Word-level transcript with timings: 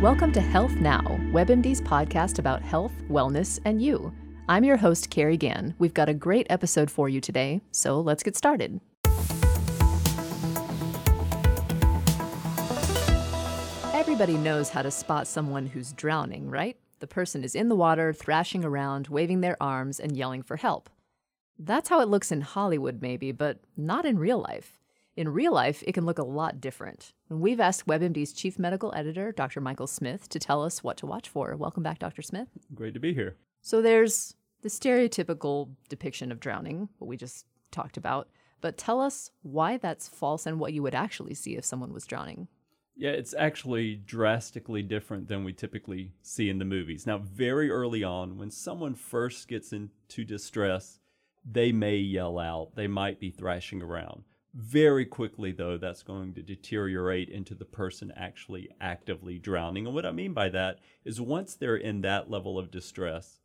Welcome 0.00 0.30
to 0.34 0.40
Health 0.40 0.76
Now, 0.76 1.02
WebMD's 1.32 1.80
podcast 1.80 2.38
about 2.38 2.62
health, 2.62 2.92
wellness, 3.10 3.58
and 3.64 3.82
you. 3.82 4.14
I'm 4.48 4.62
your 4.62 4.76
host, 4.76 5.10
Carrie 5.10 5.36
Gann. 5.36 5.74
We've 5.80 5.92
got 5.92 6.08
a 6.08 6.14
great 6.14 6.46
episode 6.48 6.88
for 6.88 7.08
you 7.08 7.20
today, 7.20 7.62
so 7.72 8.00
let's 8.00 8.22
get 8.22 8.36
started. 8.36 8.80
Everybody 13.92 14.36
knows 14.36 14.68
how 14.68 14.82
to 14.82 14.90
spot 14.92 15.26
someone 15.26 15.66
who's 15.66 15.92
drowning, 15.94 16.48
right? 16.48 16.76
The 17.00 17.08
person 17.08 17.42
is 17.42 17.56
in 17.56 17.68
the 17.68 17.74
water, 17.74 18.12
thrashing 18.12 18.64
around, 18.64 19.08
waving 19.08 19.40
their 19.40 19.60
arms, 19.60 19.98
and 19.98 20.16
yelling 20.16 20.44
for 20.44 20.58
help. 20.58 20.88
That's 21.58 21.88
how 21.88 22.00
it 22.00 22.08
looks 22.08 22.30
in 22.30 22.42
Hollywood, 22.42 23.02
maybe, 23.02 23.32
but 23.32 23.58
not 23.76 24.04
in 24.04 24.16
real 24.20 24.38
life. 24.38 24.77
In 25.18 25.30
real 25.30 25.52
life, 25.52 25.82
it 25.84 25.94
can 25.94 26.06
look 26.06 26.20
a 26.20 26.24
lot 26.24 26.60
different. 26.60 27.12
And 27.28 27.40
we've 27.40 27.58
asked 27.58 27.88
WebMD's 27.88 28.32
chief 28.32 28.56
medical 28.56 28.94
editor, 28.94 29.32
Dr. 29.32 29.60
Michael 29.60 29.88
Smith, 29.88 30.28
to 30.28 30.38
tell 30.38 30.62
us 30.62 30.84
what 30.84 30.96
to 30.98 31.06
watch 31.06 31.28
for. 31.28 31.56
Welcome 31.56 31.82
back, 31.82 31.98
Dr. 31.98 32.22
Smith. 32.22 32.46
Great 32.72 32.94
to 32.94 33.00
be 33.00 33.12
here. 33.12 33.34
So 33.60 33.82
there's 33.82 34.36
the 34.62 34.68
stereotypical 34.68 35.70
depiction 35.88 36.30
of 36.30 36.38
drowning, 36.38 36.88
what 36.98 37.08
we 37.08 37.16
just 37.16 37.46
talked 37.72 37.96
about, 37.96 38.28
but 38.60 38.78
tell 38.78 39.00
us 39.00 39.32
why 39.42 39.76
that's 39.76 40.06
false 40.06 40.46
and 40.46 40.60
what 40.60 40.72
you 40.72 40.84
would 40.84 40.94
actually 40.94 41.34
see 41.34 41.56
if 41.56 41.64
someone 41.64 41.92
was 41.92 42.06
drowning. 42.06 42.46
Yeah, 42.94 43.10
it's 43.10 43.34
actually 43.36 43.96
drastically 43.96 44.82
different 44.82 45.26
than 45.26 45.42
we 45.42 45.52
typically 45.52 46.12
see 46.22 46.48
in 46.48 46.60
the 46.60 46.64
movies. 46.64 47.08
Now, 47.08 47.18
very 47.18 47.72
early 47.72 48.04
on, 48.04 48.38
when 48.38 48.52
someone 48.52 48.94
first 48.94 49.48
gets 49.48 49.72
into 49.72 50.24
distress, 50.24 51.00
they 51.44 51.72
may 51.72 51.96
yell 51.96 52.38
out, 52.38 52.76
they 52.76 52.86
might 52.86 53.18
be 53.18 53.32
thrashing 53.32 53.82
around. 53.82 54.22
Very 54.54 55.04
quickly, 55.04 55.52
though, 55.52 55.76
that's 55.76 56.02
going 56.02 56.34
to 56.34 56.42
deteriorate 56.42 57.28
into 57.28 57.54
the 57.54 57.64
person 57.64 58.12
actually 58.16 58.68
actively 58.80 59.38
drowning. 59.38 59.86
And 59.86 59.94
what 59.94 60.06
I 60.06 60.12
mean 60.12 60.32
by 60.32 60.48
that 60.48 60.78
is 61.04 61.20
once 61.20 61.54
they're 61.54 61.76
in 61.76 62.00
that 62.00 62.30
level 62.30 62.58
of 62.58 62.70
distress, 62.70 63.40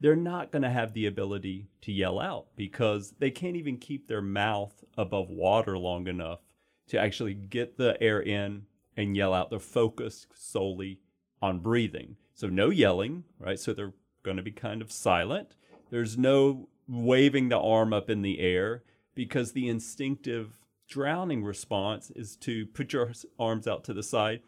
they're 0.00 0.16
not 0.16 0.52
going 0.52 0.62
to 0.62 0.70
have 0.70 0.92
the 0.92 1.06
ability 1.06 1.66
to 1.82 1.92
yell 1.92 2.20
out 2.20 2.46
because 2.56 3.14
they 3.18 3.30
can't 3.30 3.56
even 3.56 3.78
keep 3.78 4.06
their 4.06 4.22
mouth 4.22 4.84
above 4.96 5.28
water 5.28 5.76
long 5.76 6.06
enough 6.06 6.40
to 6.88 7.00
actually 7.00 7.34
get 7.34 7.76
the 7.76 8.00
air 8.02 8.20
in 8.20 8.66
and 8.96 9.16
yell 9.16 9.34
out. 9.34 9.50
They're 9.50 9.58
focused 9.58 10.28
solely 10.34 11.00
on 11.42 11.60
breathing. 11.60 12.16
So 12.34 12.48
no 12.48 12.70
yelling, 12.70 13.24
right? 13.38 13.58
So 13.58 13.72
they're 13.72 13.94
going 14.22 14.36
to 14.36 14.42
be 14.42 14.52
kind 14.52 14.82
of 14.82 14.92
silent. 14.92 15.54
There's 15.90 16.18
no 16.18 16.68
waving 16.88 17.48
the 17.48 17.58
arm 17.58 17.92
up 17.92 18.10
in 18.10 18.22
the 18.22 18.40
air 18.40 18.82
because 19.14 19.52
the 19.52 19.68
instinctive 19.68 20.58
drowning 20.88 21.44
response 21.44 22.10
is 22.10 22.36
to 22.36 22.66
put 22.66 22.92
your 22.92 23.12
arms 23.38 23.66
out 23.66 23.84
to 23.84 23.94
the 23.94 24.02
side, 24.02 24.40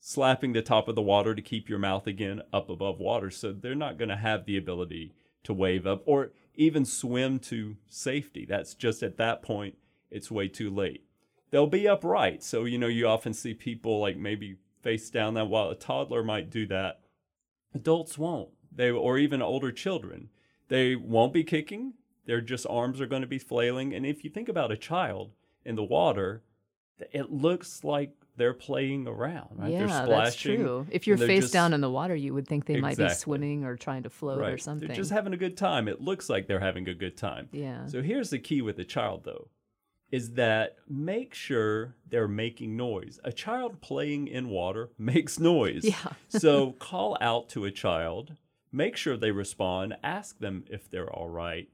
slapping 0.00 0.52
the 0.52 0.62
top 0.62 0.88
of 0.88 0.94
the 0.94 1.02
water 1.02 1.34
to 1.34 1.42
keep 1.42 1.68
your 1.68 1.78
mouth 1.78 2.06
again 2.06 2.42
up 2.52 2.68
above 2.70 2.98
water. 2.98 3.30
So 3.30 3.52
they're 3.52 3.74
not 3.74 3.98
going 3.98 4.08
to 4.08 4.16
have 4.16 4.46
the 4.46 4.56
ability 4.56 5.12
to 5.44 5.52
wave 5.52 5.86
up 5.86 6.02
or 6.06 6.32
even 6.54 6.84
swim 6.84 7.38
to 7.38 7.76
safety. 7.88 8.46
That's 8.48 8.74
just 8.74 9.02
at 9.02 9.16
that 9.18 9.42
point, 9.42 9.76
it's 10.10 10.30
way 10.30 10.48
too 10.48 10.70
late 10.70 11.04
they'll 11.54 11.68
be 11.68 11.86
upright. 11.86 12.42
So, 12.42 12.64
you 12.64 12.78
know, 12.78 12.88
you 12.88 13.06
often 13.06 13.32
see 13.32 13.54
people 13.54 14.00
like 14.00 14.16
maybe 14.16 14.56
face 14.82 15.08
down 15.08 15.34
that 15.34 15.46
while 15.46 15.70
a 15.70 15.76
toddler 15.76 16.24
might 16.24 16.50
do 16.50 16.66
that. 16.66 16.98
Adults 17.72 18.18
won't. 18.18 18.48
They 18.74 18.90
or 18.90 19.18
even 19.18 19.40
older 19.40 19.70
children. 19.70 20.30
They 20.66 20.96
won't 20.96 21.32
be 21.32 21.44
kicking. 21.44 21.94
Their 22.26 22.40
just 22.40 22.66
arms 22.68 23.00
are 23.00 23.06
going 23.06 23.22
to 23.22 23.28
be 23.28 23.38
flailing. 23.38 23.94
And 23.94 24.06
if 24.06 24.24
you 24.24 24.30
think 24.30 24.48
about 24.48 24.72
a 24.72 24.76
child 24.76 25.32
in 25.64 25.76
the 25.76 25.84
water, 25.84 26.42
it 27.12 27.30
looks 27.30 27.84
like 27.84 28.12
they're 28.36 28.54
playing 28.54 29.06
around, 29.06 29.50
right? 29.52 29.72
Yeah, 29.72 29.86
they're 29.86 30.06
that's 30.06 30.36
true. 30.36 30.86
If 30.90 31.06
you're 31.06 31.16
face 31.16 31.44
just, 31.44 31.52
down 31.52 31.72
in 31.72 31.80
the 31.80 31.90
water, 31.90 32.14
you 32.14 32.34
would 32.34 32.48
think 32.48 32.66
they 32.66 32.74
exactly. 32.74 33.04
might 33.04 33.10
be 33.10 33.14
swimming 33.14 33.64
or 33.64 33.76
trying 33.76 34.02
to 34.04 34.10
float 34.10 34.40
right. 34.40 34.52
or 34.52 34.58
something. 34.58 34.88
They're 34.88 34.96
just 34.96 35.10
having 35.10 35.32
a 35.32 35.36
good 35.36 35.56
time. 35.56 35.86
It 35.86 36.00
looks 36.00 36.28
like 36.28 36.48
they're 36.48 36.60
having 36.60 36.88
a 36.88 36.94
good 36.94 37.16
time. 37.16 37.48
Yeah. 37.52 37.86
So 37.86 38.02
here's 38.02 38.30
the 38.30 38.38
key 38.38 38.62
with 38.62 38.78
a 38.78 38.84
child, 38.84 39.22
though 39.24 39.48
is 40.14 40.34
that 40.34 40.76
make 40.88 41.34
sure 41.34 41.96
they're 42.08 42.28
making 42.28 42.76
noise. 42.76 43.18
A 43.24 43.32
child 43.32 43.80
playing 43.80 44.28
in 44.28 44.48
water 44.48 44.90
makes 44.98 45.40
noise. 45.40 45.82
Yeah. 45.84 46.12
so 46.28 46.70
call 46.78 47.18
out 47.20 47.48
to 47.48 47.64
a 47.64 47.72
child, 47.72 48.36
make 48.70 48.96
sure 48.96 49.16
they 49.16 49.32
respond, 49.32 49.96
ask 50.04 50.38
them 50.38 50.66
if 50.70 50.88
they're 50.88 51.10
all 51.10 51.28
right. 51.28 51.68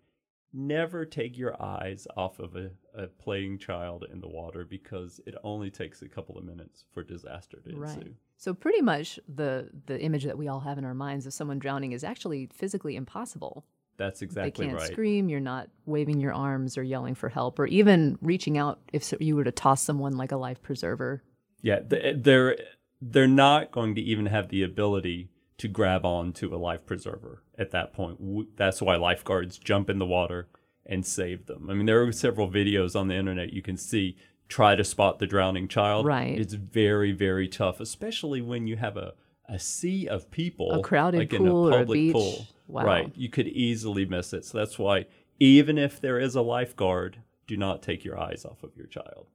Never 0.53 1.05
take 1.05 1.39
your 1.39 1.61
eyes 1.63 2.09
off 2.17 2.41
of 2.41 2.57
a, 2.57 2.71
a 2.95 3.07
playing 3.07 3.59
child 3.59 4.05
in 4.13 4.21
the 4.21 4.29
water 4.29 4.65
because 4.65 5.21
it 5.25 5.37
only 5.45 5.71
takes 5.71 6.03
a 6.03 6.09
couple 6.09 6.37
of 6.37 6.45
minutes 6.45 6.85
for 6.93 7.05
disaster 7.05 7.59
to 7.69 7.77
right. 7.77 7.97
ensue. 7.97 8.15
So 8.37 8.55
pretty 8.55 8.81
much 8.83 9.21
the 9.29 9.69
the 9.87 10.01
image 10.01 10.25
that 10.25 10.37
we 10.37 10.49
all 10.49 10.61
have 10.61 10.79
in 10.79 10.85
our 10.85 10.95
minds 10.95 11.27
of 11.27 11.33
someone 11.33 11.59
drowning 11.59 11.93
is 11.93 12.03
actually 12.03 12.49
physically 12.53 12.97
impossible. 12.97 13.65
That's 13.97 14.23
exactly 14.23 14.43
right. 14.43 14.57
they 14.57 14.65
can't 14.65 14.81
right. 14.81 14.93
scream. 14.93 15.29
You're 15.29 15.41
not 15.41 15.69
waving 15.85 16.21
your 16.21 16.33
arms 16.33 16.79
or 16.79 16.83
yelling 16.83 17.15
for 17.15 17.29
help, 17.29 17.59
or 17.59 17.67
even 17.67 18.19
reaching 18.23 18.57
out 18.57 18.81
if 18.95 19.13
you 19.21 19.37
were 19.37 19.45
to 19.45 19.53
toss 19.53 19.83
someone 19.83 20.17
like 20.17 20.33
a 20.33 20.39
life 20.39 20.63
preserver. 20.63 21.23
Yeah, 21.61 21.81
eh, 21.91 22.15
they're 22.17 22.57
they're 23.03 23.29
not 23.29 23.73
going 23.73 23.95
to 23.97 24.01
even 24.01 24.27
have 24.27 24.49
the 24.49 24.63
ability 24.63 25.29
to 25.61 25.69
grab 25.69 26.07
on 26.07 26.33
to 26.33 26.55
a 26.55 26.57
life 26.57 26.87
preserver 26.87 27.43
at 27.59 27.71
that 27.71 27.93
point. 27.93 28.57
That's 28.57 28.81
why 28.81 28.97
lifeguards 28.97 29.59
jump 29.59 29.91
in 29.91 29.99
the 29.99 30.07
water 30.07 30.49
and 30.87 31.05
save 31.05 31.45
them. 31.45 31.69
I 31.69 31.75
mean, 31.75 31.85
there 31.85 32.03
are 32.03 32.13
several 32.13 32.51
videos 32.51 32.99
on 32.99 33.09
the 33.09 33.15
internet 33.15 33.53
you 33.53 33.61
can 33.61 33.77
see 33.77 34.17
try 34.49 34.75
to 34.75 34.83
spot 34.83 35.19
the 35.19 35.27
drowning 35.27 35.69
child. 35.69 36.07
Right. 36.07 36.39
It's 36.39 36.55
very 36.55 37.13
very 37.13 37.47
tough, 37.47 37.79
especially 37.79 38.41
when 38.41 38.67
you 38.67 38.77
have 38.77 38.97
a 38.97 39.13
a 39.51 39.59
sea 39.59 40.09
of 40.09 40.31
people, 40.31 40.73
a 40.73 40.83
crowded 40.83 41.19
like 41.19 41.31
pool 41.31 41.41
in 41.41 41.47
a 41.47 41.55
or 41.55 41.71
a 41.71 41.79
public 41.81 41.97
beach. 41.97 42.13
pool. 42.15 42.47
Wow. 42.67 42.85
Right. 42.85 43.13
You 43.15 43.29
could 43.29 43.49
easily 43.49 44.07
miss 44.07 44.33
it. 44.33 44.47
So 44.47 44.57
that's 44.57 44.79
why, 44.79 45.07
even 45.39 45.77
if 45.77 46.01
there 46.01 46.19
is 46.19 46.37
a 46.37 46.41
lifeguard, 46.41 47.19
do 47.47 47.57
not 47.57 47.83
take 47.83 48.03
your 48.03 48.19
eyes 48.19 48.47
off 48.47 48.63
of 48.63 48.77
your 48.77 48.87
child. 48.87 49.27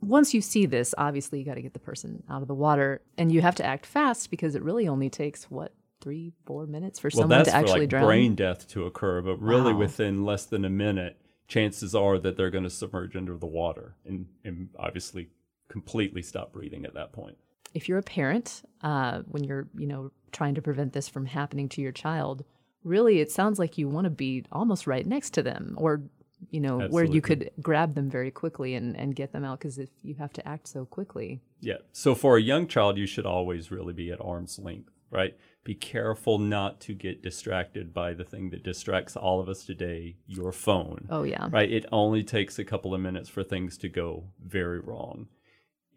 Once 0.00 0.34
you 0.34 0.40
see 0.40 0.66
this, 0.66 0.94
obviously 0.98 1.38
you 1.38 1.44
got 1.44 1.54
to 1.54 1.62
get 1.62 1.72
the 1.72 1.78
person 1.80 2.22
out 2.30 2.42
of 2.42 2.48
the 2.48 2.54
water, 2.54 3.00
and 3.18 3.32
you 3.32 3.40
have 3.40 3.54
to 3.56 3.64
act 3.64 3.86
fast 3.86 4.30
because 4.30 4.54
it 4.54 4.62
really 4.62 4.86
only 4.86 5.10
takes 5.10 5.44
what 5.50 5.72
three, 6.00 6.32
four 6.44 6.66
minutes 6.66 6.98
for 6.98 7.08
well, 7.14 7.22
someone 7.22 7.44
to 7.44 7.54
actually 7.54 7.72
for 7.72 7.78
like 7.80 7.88
drown. 7.88 8.04
brain 8.04 8.34
death 8.34 8.68
to 8.68 8.84
occur, 8.84 9.20
but 9.22 9.40
really 9.40 9.72
Wow. 9.72 9.80
within 9.80 10.24
less 10.24 10.44
than 10.44 10.64
a 10.64 10.70
minute, 10.70 11.18
chances 11.48 11.94
are 11.94 12.18
that 12.18 12.36
they're 12.36 12.50
going 12.50 12.64
to 12.64 12.70
submerge 12.70 13.16
under 13.16 13.36
the 13.36 13.46
water 13.46 13.96
and, 14.04 14.26
and 14.44 14.68
obviously 14.78 15.30
completely 15.68 16.22
stop 16.22 16.52
breathing 16.52 16.84
at 16.84 16.94
that 16.94 17.12
point. 17.12 17.36
if 17.74 17.88
you're 17.88 17.98
a 17.98 18.02
parent, 18.02 18.62
uh, 18.82 19.22
when 19.28 19.42
you're 19.44 19.66
you 19.76 19.86
know 19.86 20.10
trying 20.32 20.54
to 20.54 20.62
prevent 20.62 20.92
this 20.92 21.08
from 21.08 21.26
happening 21.26 21.68
to 21.70 21.80
your 21.80 21.92
child, 21.92 22.44
really 22.84 23.20
it 23.20 23.30
sounds 23.32 23.58
like 23.58 23.76
you 23.78 23.88
want 23.88 24.04
to 24.04 24.10
be 24.10 24.44
almost 24.52 24.86
right 24.86 25.06
next 25.06 25.30
to 25.30 25.42
them, 25.42 25.74
or 25.78 26.02
you 26.50 26.60
know 26.60 26.80
where 26.88 27.04
you 27.04 27.20
could 27.20 27.50
grab 27.62 27.94
them 27.94 28.08
very 28.10 28.30
quickly 28.30 28.74
and 28.74 28.96
and 28.96 29.14
get 29.16 29.32
them 29.32 29.44
out 29.44 29.58
because 29.58 29.78
if 29.78 29.88
you 30.02 30.14
have 30.16 30.32
to 30.34 30.46
act 30.48 30.68
so 30.68 30.84
quickly, 30.84 31.40
Yeah. 31.60 31.78
So 31.92 32.14
for 32.14 32.36
a 32.36 32.42
young 32.42 32.66
child, 32.66 32.98
you 32.98 33.06
should 33.06 33.26
always 33.26 33.70
really 33.70 33.92
be 33.94 34.10
at 34.12 34.20
arm's 34.20 34.58
length, 34.58 34.92
right? 35.10 35.36
Be 35.64 35.74
careful 35.74 36.38
not 36.38 36.80
to 36.82 36.94
get 36.94 37.22
distracted 37.22 37.92
by 37.92 38.14
the 38.14 38.22
thing 38.24 38.50
that 38.50 38.62
distracts 38.62 39.16
all 39.16 39.40
of 39.40 39.48
us 39.48 39.64
today, 39.64 40.16
your 40.26 40.52
phone. 40.52 41.06
oh 41.10 41.24
yeah, 41.24 41.48
Right? 41.50 41.70
It 41.72 41.86
only 41.90 42.22
takes 42.22 42.58
a 42.58 42.64
couple 42.64 42.94
of 42.94 43.00
minutes 43.00 43.28
for 43.28 43.42
things 43.42 43.76
to 43.78 43.88
go 43.88 44.24
very 44.44 44.78
wrong. 44.78 45.26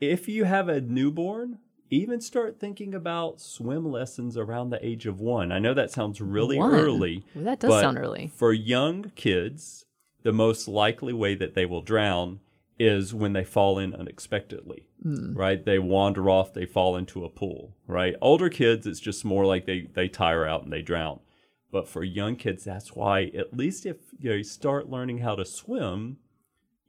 If 0.01 0.27
you 0.29 0.45
have 0.45 0.69
a 0.69 0.79
newborn, 0.81 1.59
even 1.91 2.21
start 2.21 2.59
thinking 2.59 2.95
about 2.95 3.41
swim 3.41 3.83
lessons 3.91 4.37
around 4.37 4.69
the 4.69 4.83
age 4.85 5.05
of 5.05 5.19
one. 5.19 5.51
I 5.51 5.59
know 5.59 5.73
that 5.73 5.91
sounds 5.91 6.21
really 6.21 6.57
One? 6.57 6.73
early. 6.73 7.25
Well, 7.35 7.43
that 7.45 7.59
does 7.59 7.81
sound 7.81 7.97
early. 7.97 8.31
For 8.35 8.53
young 8.53 9.11
kids, 9.15 9.85
the 10.23 10.33
most 10.33 10.67
likely 10.67 11.13
way 11.13 11.35
that 11.35 11.53
they 11.55 11.65
will 11.65 11.81
drown 11.81 12.39
is 12.77 13.13
when 13.13 13.33
they 13.33 13.43
fall 13.43 13.77
in 13.77 13.93
unexpectedly, 13.93 14.87
Hmm. 15.03 15.33
right? 15.33 15.63
They 15.65 15.79
wander 15.79 16.29
off, 16.29 16.53
they 16.53 16.65
fall 16.65 16.95
into 16.95 17.25
a 17.25 17.29
pool, 17.29 17.75
right? 17.87 18.15
Older 18.21 18.49
kids, 18.49 18.87
it's 18.87 19.01
just 19.01 19.25
more 19.25 19.45
like 19.45 19.65
they, 19.65 19.81
they 19.93 20.07
tire 20.07 20.45
out 20.45 20.63
and 20.63 20.71
they 20.71 20.81
drown. 20.81 21.19
But 21.71 21.87
for 21.87 22.03
young 22.03 22.35
kids, 22.35 22.63
that's 22.63 22.95
why, 22.95 23.31
at 23.37 23.55
least 23.55 23.85
if 23.85 23.97
you, 24.19 24.29
know, 24.29 24.35
you 24.37 24.43
start 24.43 24.89
learning 24.89 25.19
how 25.19 25.35
to 25.35 25.45
swim, 25.45 26.17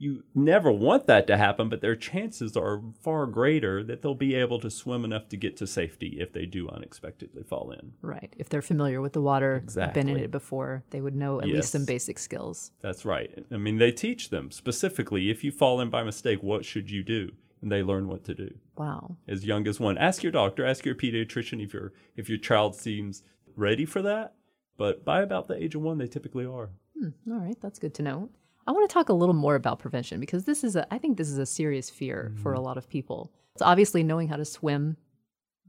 you 0.00 0.24
never 0.34 0.72
want 0.72 1.06
that 1.08 1.26
to 1.26 1.36
happen, 1.36 1.68
but 1.68 1.82
their 1.82 1.94
chances 1.94 2.56
are 2.56 2.80
far 3.02 3.26
greater 3.26 3.84
that 3.84 4.00
they'll 4.00 4.14
be 4.14 4.34
able 4.34 4.58
to 4.60 4.70
swim 4.70 5.04
enough 5.04 5.28
to 5.28 5.36
get 5.36 5.58
to 5.58 5.66
safety 5.66 6.16
if 6.18 6.32
they 6.32 6.46
do 6.46 6.70
unexpectedly 6.70 7.42
fall 7.42 7.70
in. 7.70 7.92
Right. 8.00 8.34
If 8.38 8.48
they're 8.48 8.62
familiar 8.62 9.02
with 9.02 9.12
the 9.12 9.20
water, 9.20 9.62
been 9.92 10.08
in 10.08 10.16
it 10.16 10.30
before, 10.30 10.84
they 10.88 11.02
would 11.02 11.14
know 11.14 11.38
at 11.42 11.48
least 11.48 11.72
some 11.72 11.84
basic 11.84 12.18
skills. 12.18 12.72
That's 12.80 13.04
right. 13.04 13.44
I 13.52 13.58
mean, 13.58 13.76
they 13.76 13.92
teach 13.92 14.30
them 14.30 14.50
specifically 14.50 15.30
if 15.30 15.44
you 15.44 15.52
fall 15.52 15.82
in 15.82 15.90
by 15.90 16.02
mistake, 16.02 16.42
what 16.42 16.64
should 16.64 16.90
you 16.90 17.02
do? 17.02 17.32
And 17.60 17.70
they 17.70 17.82
learn 17.82 18.08
what 18.08 18.24
to 18.24 18.34
do 18.34 18.54
Wow. 18.78 19.18
as 19.28 19.44
young 19.44 19.68
as 19.68 19.78
one. 19.78 19.98
Ask 19.98 20.22
your 20.22 20.32
doctor, 20.32 20.64
ask 20.64 20.86
your 20.86 20.94
pediatrician 20.94 21.62
if 21.62 21.74
your 21.74 21.92
if 22.16 22.30
your 22.30 22.38
child 22.38 22.74
seems 22.74 23.22
ready 23.54 23.84
for 23.84 24.00
that. 24.00 24.32
But 24.78 25.04
by 25.04 25.20
about 25.20 25.46
the 25.46 25.62
age 25.62 25.74
of 25.74 25.82
one, 25.82 25.98
they 25.98 26.06
typically 26.06 26.46
are. 26.46 26.70
Hmm, 26.98 27.08
all 27.30 27.38
right, 27.38 27.60
that's 27.60 27.78
good 27.78 27.92
to 27.96 28.02
know. 28.02 28.30
I 28.66 28.72
want 28.72 28.88
to 28.88 28.92
talk 28.92 29.08
a 29.08 29.14
little 29.14 29.34
more 29.34 29.54
about 29.54 29.78
prevention 29.78 30.20
because 30.20 30.44
this 30.44 30.62
is 30.62 30.76
a 30.76 30.92
I 30.92 30.98
think 30.98 31.16
this 31.18 31.28
is 31.28 31.38
a 31.38 31.46
serious 31.46 31.90
fear 31.90 32.32
for 32.42 32.52
a 32.52 32.56
mm-hmm. 32.56 32.66
lot 32.66 32.78
of 32.78 32.88
people. 32.88 33.32
It's 33.54 33.62
obviously 33.62 34.02
knowing 34.02 34.28
how 34.28 34.36
to 34.36 34.44
swim 34.44 34.96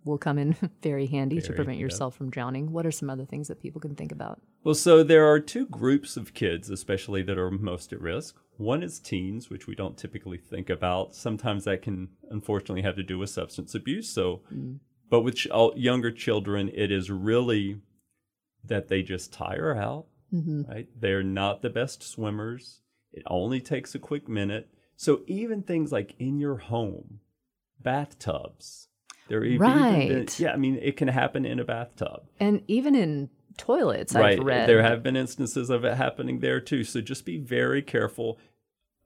will 0.03 0.17
come 0.17 0.37
in 0.37 0.55
very 0.81 1.07
handy 1.07 1.37
to 1.37 1.47
Very, 1.47 1.55
prevent 1.55 1.77
yeah. 1.77 1.83
yourself 1.83 2.15
from 2.15 2.29
drowning. 2.29 2.71
What 2.71 2.85
are 2.85 2.91
some 2.91 3.09
other 3.09 3.25
things 3.25 3.47
that 3.47 3.61
people 3.61 3.81
can 3.81 3.95
think 3.95 4.11
about? 4.11 4.41
Well, 4.63 4.75
so 4.75 5.03
there 5.03 5.27
are 5.27 5.39
two 5.39 5.65
groups 5.67 6.17
of 6.17 6.33
kids, 6.33 6.69
especially 6.69 7.21
that 7.23 7.37
are 7.37 7.51
most 7.51 7.93
at 7.93 8.01
risk. 8.01 8.35
One 8.57 8.83
is 8.83 8.99
teens, 8.99 9.49
which 9.49 9.67
we 9.67 9.75
don't 9.75 9.97
typically 9.97 10.37
think 10.37 10.69
about. 10.69 11.15
Sometimes 11.15 11.63
that 11.65 11.81
can 11.81 12.09
unfortunately 12.29 12.83
have 12.83 12.95
to 12.95 13.03
do 13.03 13.17
with 13.17 13.29
substance 13.29 13.73
abuse. 13.73 14.09
So, 14.09 14.41
mm. 14.53 14.79
but 15.09 15.21
with 15.21 15.35
ch- 15.35 15.47
younger 15.75 16.11
children, 16.11 16.69
it 16.73 16.91
is 16.91 17.09
really 17.09 17.79
that 18.63 18.87
they 18.87 19.01
just 19.01 19.33
tire 19.33 19.75
out, 19.75 20.05
Mm-hmm. 20.33 20.63
right? 20.71 20.87
They're 20.99 21.23
not 21.23 21.61
the 21.61 21.69
best 21.69 22.03
swimmers. 22.03 22.81
It 23.11 23.23
only 23.27 23.59
takes 23.59 23.93
a 23.95 23.99
quick 23.99 24.29
minute. 24.29 24.69
So 24.95 25.21
even 25.27 25.61
things 25.63 25.91
like 25.91 26.15
in 26.19 26.39
your 26.39 26.57
home, 26.57 27.19
bathtubs, 27.81 28.87
there 29.27 29.43
even 29.43 29.67
been- 29.67 30.17
Right. 30.17 30.39
yeah, 30.39 30.53
I 30.53 30.57
mean, 30.57 30.77
it 30.81 30.97
can 30.97 31.07
happen 31.07 31.45
in 31.45 31.59
a 31.59 31.65
bathtub. 31.65 32.23
And 32.39 32.63
even 32.67 32.95
in 32.95 33.29
toilets, 33.57 34.13
Right. 34.13 34.39
I've 34.39 34.45
read. 34.45 34.69
There 34.69 34.81
have 34.83 35.03
been 35.03 35.15
instances 35.15 35.69
of 35.69 35.83
it 35.83 35.95
happening 35.97 36.39
there 36.39 36.61
too. 36.61 36.83
So 36.83 37.01
just 37.01 37.25
be 37.25 37.37
very 37.37 37.81
careful. 37.81 38.39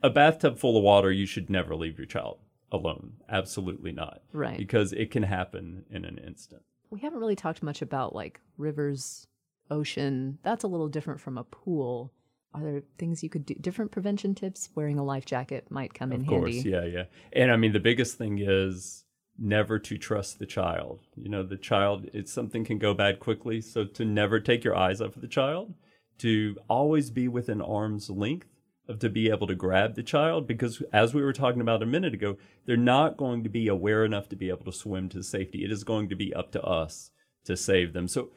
A 0.04 0.10
bathtub 0.10 0.60
full 0.60 0.78
of 0.78 0.84
water, 0.84 1.12
you 1.12 1.26
should 1.26 1.50
never 1.50 1.76
leave 1.76 1.98
your 1.98 2.06
child 2.06 2.40
alone. 2.72 3.14
Absolutely 3.30 3.92
not. 3.92 4.22
Right. 4.34 4.58
Because 4.58 4.94
it 4.94 5.10
can 5.12 5.24
happen 5.24 5.86
in 5.90 6.06
an 6.06 6.18
instant. 6.20 6.62
We 6.92 7.00
haven't 7.00 7.20
really 7.20 7.36
talked 7.36 7.64
much 7.64 7.82
about 7.82 8.14
like 8.14 8.40
rivers, 8.58 9.28
ocean. 9.70 10.40
That's 10.44 10.64
a 10.64 10.68
little 10.68 10.88
different 10.88 11.22
from 11.22 11.38
a 11.38 11.44
pool. 11.44 12.14
Are 12.54 12.64
there 12.64 12.84
things 12.98 13.22
you 13.24 13.30
could 13.30 13.46
do? 13.46 13.56
Different 13.56 13.92
prevention 13.92 14.34
tips? 14.34 14.70
Wearing 14.76 14.98
a 14.98 15.04
life 15.04 15.26
jacket 15.26 15.70
might 15.70 15.94
come 15.94 16.12
in 16.12 16.24
handy. 16.24 16.36
Of 16.36 16.42
course. 16.42 16.66
Yeah, 16.66 16.86
yeah. 16.86 17.04
And 17.34 17.52
I 17.52 17.58
mean, 17.58 17.74
the 17.74 17.80
biggest 17.80 18.18
thing 18.18 18.40
is 18.40 19.04
never 19.38 19.78
to 19.80 19.98
trust 19.98 20.40
the 20.40 20.46
child. 20.46 21.02
You 21.16 21.30
know, 21.30 21.44
the 21.44 21.58
child, 21.58 22.10
it's 22.14 22.32
something 22.32 22.64
can 22.64 22.78
go 22.78 22.94
bad 22.94 23.20
quickly. 23.20 23.60
So 23.60 23.84
to 23.84 24.06
never 24.06 24.40
take 24.40 24.64
your 24.64 24.76
eyes 24.76 25.02
off 25.02 25.16
of 25.16 25.22
the 25.22 25.28
child, 25.28 25.74
to 26.20 26.56
always 26.70 27.10
be 27.10 27.28
within 27.28 27.62
arm's 27.62 28.10
length 28.10 28.48
of 28.88 29.00
to 29.00 29.10
be 29.10 29.30
able 29.30 29.48
to 29.48 29.56
grab 29.56 29.96
the 29.96 30.04
child 30.04 30.48
because 30.48 30.82
as 30.94 31.14
we 31.14 31.22
were 31.22 31.34
talking 31.34 31.62
about 31.62 31.82
a 31.82 31.88
minute 31.88 32.14
ago 32.14 32.38
they're 32.66 32.78
not 32.78 33.18
going 33.18 33.44
to 33.44 33.50
be 33.50 33.68
aware 33.68 34.06
enough 34.06 34.30
to 34.30 34.36
be 34.36 34.50
able 34.50 34.64
to 34.64 34.72
swim 34.72 35.10
to 35.10 35.24
safety 35.24 35.64
it 35.64 35.72
is 35.72 35.84
going 35.84 36.08
to 36.08 36.16
be 36.16 36.34
up 36.34 36.52
to 36.52 36.62
us 36.62 37.10
to 37.44 37.58
save 37.58 37.94
them 37.94 38.08
so 38.08 38.30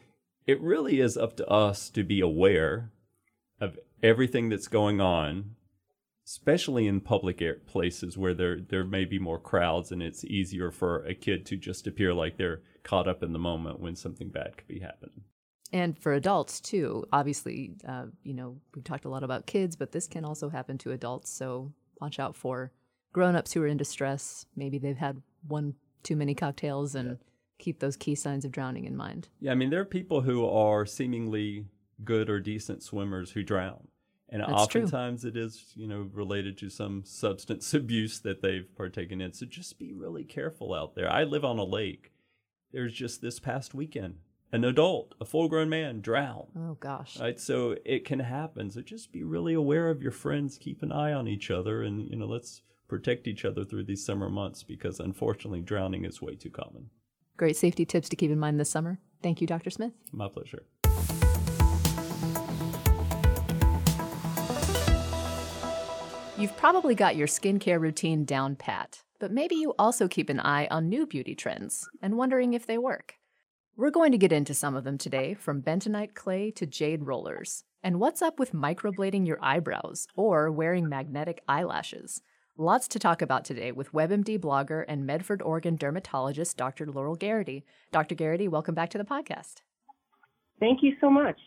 it 0.49 0.61
really 0.61 0.99
is 0.99 1.17
up 1.17 1.37
to 1.37 1.47
us 1.47 1.91
to 1.91 2.03
be 2.03 2.21
aware 2.21 2.91
of 3.61 3.79
everything 4.03 4.49
that's 4.49 4.69
going 4.69 5.01
on 5.01 5.55
especially 6.27 6.87
in 6.87 7.01
public 7.01 7.41
air 7.41 7.57
places 7.67 8.19
where 8.19 8.35
there 8.35 8.59
there 8.61 8.85
may 8.85 9.05
be 9.05 9.19
more 9.19 9.39
crowds 9.39 9.93
and 9.93 10.03
it's 10.03 10.25
easier 10.25 10.71
for 10.71 11.05
a 11.05 11.15
kid 11.15 11.47
to 11.47 11.57
just 11.57 11.87
appear 11.87 12.13
like 12.13 12.37
they're 12.37 12.61
caught 12.83 13.09
up 13.09 13.23
in 13.23 13.33
the 13.33 13.39
moment 13.39 13.81
when 13.81 13.97
something 13.97 14.29
bad 14.29 14.57
could 14.57 14.69
be 14.69 14.81
happening 14.81 15.23
And 15.73 15.99
for 15.99 16.15
adults 16.15 16.61
too, 16.61 17.05
obviously, 17.13 17.77
uh, 17.87 18.07
you 18.23 18.33
know, 18.35 18.57
we've 18.75 18.85
talked 18.85 19.05
a 19.05 19.11
lot 19.11 19.23
about 19.23 19.47
kids, 19.47 19.77
but 19.77 19.93
this 19.93 20.07
can 20.07 20.25
also 20.25 20.49
happen 20.49 20.79
to 20.79 20.93
adults. 20.93 21.31
So 21.31 21.73
watch 22.01 22.19
out 22.19 22.37
for 22.37 22.73
grown-ups 23.13 23.53
who 23.53 23.63
are 23.63 23.67
in 23.67 23.77
distress. 23.77 24.47
Maybe 24.57 24.79
they've 24.79 24.97
had 24.97 25.21
one 25.47 25.75
too 26.03 26.17
many 26.17 26.35
cocktails, 26.35 26.95
and 26.95 27.19
keep 27.59 27.81
those 27.81 27.97
key 27.97 28.15
signs 28.15 28.45
of 28.45 28.53
drowning 28.53 28.85
in 28.85 28.97
mind. 28.97 29.29
Yeah, 29.41 29.53
I 29.53 29.55
mean, 29.55 29.71
there 29.71 29.81
are 29.81 29.85
people 29.85 30.23
who 30.23 30.47
are 30.47 30.87
seemingly 30.87 31.67
good 32.05 32.31
or 32.31 32.41
decent 32.41 32.83
swimmers 32.83 33.33
who 33.33 33.43
drown. 33.43 33.89
And 34.31 34.43
That's 34.43 34.67
true. 34.67 34.83
oftentimes 34.83 35.25
it 35.25 35.37
is, 35.37 35.73
you 35.75 35.87
know, 35.87 36.09
related 36.13 36.59
to 36.59 36.69
some 36.69 37.03
substance 37.05 37.73
abuse 37.75 38.21
that 38.21 38.43
they've 38.43 38.69
partaken 38.77 39.21
in. 39.21 39.33
So 39.33 39.47
just 39.47 39.79
be 39.79 39.93
really 39.93 40.25
careful 40.25 40.75
out 40.75 40.95
there. 40.95 41.11
I 41.11 41.25
live 41.25 41.45
on 41.45 41.59
a 41.59 41.65
lake. 41.65 42.13
There's 42.73 42.93
just 42.93 43.23
this 43.23 43.41
past 43.41 43.75
weekend, 43.75 44.17
an 44.53 44.65
adult, 44.65 45.15
a 45.19 45.25
full 45.25 45.49
grown 45.49 45.71
man 45.71 46.03
drowned. 46.03 46.49
Oh 46.57 46.77
gosh. 46.79 47.19
Right. 47.19 47.41
So 47.41 47.77
it 47.87 48.05
can 48.05 48.21
happen. 48.21 48.71
So 48.71 48.83
just 48.83 49.13
be 49.13 49.25
really 49.25 49.55
aware 49.55 49.89
of 49.89 50.03
your 50.03 50.13
friends. 50.13 50.59
Keep 50.59 50.83
an 50.83 50.93
eye 50.93 51.15
on 51.15 51.27
each 51.27 51.51
other 51.51 51.83
and, 51.83 52.09
you 52.11 52.17
know, 52.17 52.27
let's 52.27 52.61
protect 52.87 53.27
each 53.27 53.47
other 53.47 53.65
through 53.65 53.85
these 53.85 54.05
summer 54.05 54.29
months 54.29 54.63
because 54.63 55.01
unfortunately 55.01 55.63
drowning 55.63 56.05
is 56.05 56.21
way 56.21 56.35
too 56.35 56.51
common. 56.51 56.91
Great 57.39 57.57
safety 57.57 57.87
tips 57.87 58.09
to 58.09 58.17
keep 58.17 58.33
in 58.33 58.39
mind 58.39 58.59
this 58.59 58.69
summer. 58.69 58.99
Thank 59.23 59.41
you, 59.41 59.47
Dr. 59.47 59.71
Smith. 59.71 59.93
My 60.13 60.29
pleasure. 60.29 60.65
You've 66.37 66.57
probably 66.57 66.95
got 66.95 67.17
your 67.17 67.29
skincare 67.29 67.81
routine 67.81 68.25
down 68.25 68.57
pat, 68.57 69.03
but 69.21 69.33
maybe 69.33 69.55
you 69.55 69.75
also 69.79 70.09
keep 70.09 70.29
an 70.29 70.41
eye 70.41 70.67
on 70.71 70.89
new 70.89 71.07
beauty 71.07 71.35
trends 71.35 71.89
and 72.03 72.17
wondering 72.17 72.55
if 72.55 72.67
they 72.67 72.77
work. 72.77 73.15
We're 73.77 73.91
going 73.91 74.11
to 74.13 74.19
get 74.19 74.33
into 74.33 74.55
some 74.55 74.75
of 74.75 74.83
them 74.83 74.99
today, 74.99 75.35
from 75.35 75.63
bentonite 75.63 76.15
clay 76.15 76.51
to 76.53 76.67
jade 76.67 77.07
rollers. 77.07 77.63
And 77.85 78.01
what's 78.01 78.23
up 78.23 78.41
with 78.41 78.53
microblading 78.53 79.27
your 79.27 79.39
eyebrows 79.41 80.09
or 80.17 80.51
wearing 80.51 80.89
magnetic 80.89 81.43
eyelashes? 81.47 82.21
Lots 82.61 82.89
to 82.89 82.99
talk 82.99 83.23
about 83.23 83.45
today 83.45 83.71
with 83.71 83.93
WebMD 83.93 84.37
blogger 84.37 84.85
and 84.89 85.07
Medford, 85.07 85.43
Oregon 85.43 85.77
dermatologist 85.77 86.57
Dr. 86.57 86.87
Laurel 86.87 87.15
Geraghty. 87.15 87.63
Dr. 87.93 88.17
Geraghty, 88.17 88.49
welcome 88.49 88.75
back 88.75 88.91
to 88.91 88.99
the 88.99 89.05
podcast. 89.05 89.63
Thank 90.59 90.83
you 90.83 90.95
so 91.01 91.09
much. 91.09 91.39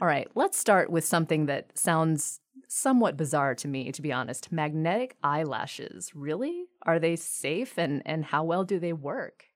All 0.00 0.06
right, 0.06 0.28
let's 0.36 0.56
start 0.56 0.90
with 0.90 1.04
something 1.04 1.46
that 1.46 1.76
sounds 1.76 2.38
somewhat 2.68 3.16
bizarre 3.16 3.56
to 3.56 3.66
me, 3.66 3.90
to 3.90 4.00
be 4.00 4.12
honest. 4.12 4.52
Magnetic 4.52 5.16
eyelashes. 5.24 6.12
Really? 6.14 6.66
Are 6.82 7.00
they 7.00 7.16
safe 7.16 7.76
and, 7.76 8.00
and 8.06 8.26
how 8.26 8.44
well 8.44 8.62
do 8.62 8.78
they 8.78 8.92
work? 8.92 9.46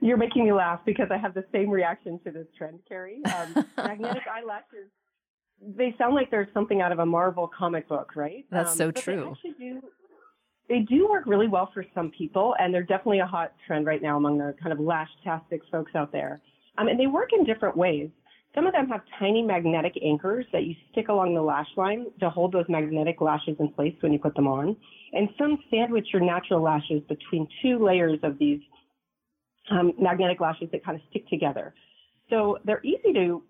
You're 0.00 0.16
making 0.16 0.44
me 0.44 0.52
laugh 0.52 0.80
because 0.84 1.06
I 1.12 1.18
have 1.18 1.34
the 1.34 1.44
same 1.52 1.70
reaction 1.70 2.18
to 2.24 2.32
this 2.32 2.48
trend, 2.56 2.80
Carrie. 2.88 3.22
Um, 3.26 3.64
magnetic 3.76 4.24
eyelashes, 4.26 4.90
they 5.60 5.94
sound 5.98 6.14
like 6.14 6.30
there's 6.30 6.52
something 6.54 6.80
out 6.80 6.92
of 6.92 6.98
a 6.98 7.06
Marvel 7.06 7.50
comic 7.56 7.88
book, 7.88 8.12
right? 8.14 8.44
That's 8.50 8.72
Um, 8.72 8.76
so 8.76 8.86
but 8.88 8.94
they 8.96 9.00
true. 9.02 9.36
do, 9.58 9.82
they 10.68 10.80
do 10.80 11.08
work 11.08 11.24
really 11.26 11.48
well 11.48 11.70
for 11.72 11.84
some 11.94 12.10
people, 12.10 12.54
and 12.58 12.72
they're 12.72 12.82
definitely 12.82 13.20
a 13.20 13.26
hot 13.26 13.52
trend 13.66 13.86
right 13.86 14.02
now 14.02 14.16
among 14.16 14.38
the 14.38 14.54
kind 14.62 14.72
of 14.72 14.80
lash-tastic 14.80 15.62
folks 15.70 15.92
out 15.94 16.12
there. 16.12 16.40
Um, 16.76 16.88
and 16.88 16.98
they 16.98 17.06
work 17.06 17.30
in 17.32 17.44
different 17.44 17.76
ways. 17.76 18.10
Some 18.54 18.66
of 18.66 18.72
them 18.72 18.88
have 18.88 19.02
tiny 19.18 19.42
magnetic 19.42 19.94
anchors 20.02 20.46
that 20.52 20.64
you 20.64 20.74
stick 20.90 21.08
along 21.08 21.34
the 21.34 21.42
lash 21.42 21.68
line 21.76 22.06
to 22.20 22.30
hold 22.30 22.52
those 22.52 22.64
magnetic 22.68 23.20
lashes 23.20 23.56
in 23.58 23.68
place 23.72 23.94
when 24.00 24.12
you 24.12 24.18
put 24.18 24.34
them 24.34 24.46
on. 24.46 24.76
And 25.12 25.28
some 25.38 25.58
sandwich 25.70 26.08
your 26.12 26.22
natural 26.22 26.62
lashes 26.62 27.02
between 27.08 27.46
two 27.62 27.78
layers 27.84 28.18
of 28.22 28.38
these 28.38 28.60
um, 29.70 29.92
magnetic 29.98 30.40
lashes 30.40 30.68
that 30.72 30.84
kind 30.84 30.96
of 30.96 31.02
stick 31.10 31.28
together. 31.28 31.74
So 32.30 32.58
they're 32.64 32.82
easy 32.84 33.12
to 33.14 33.42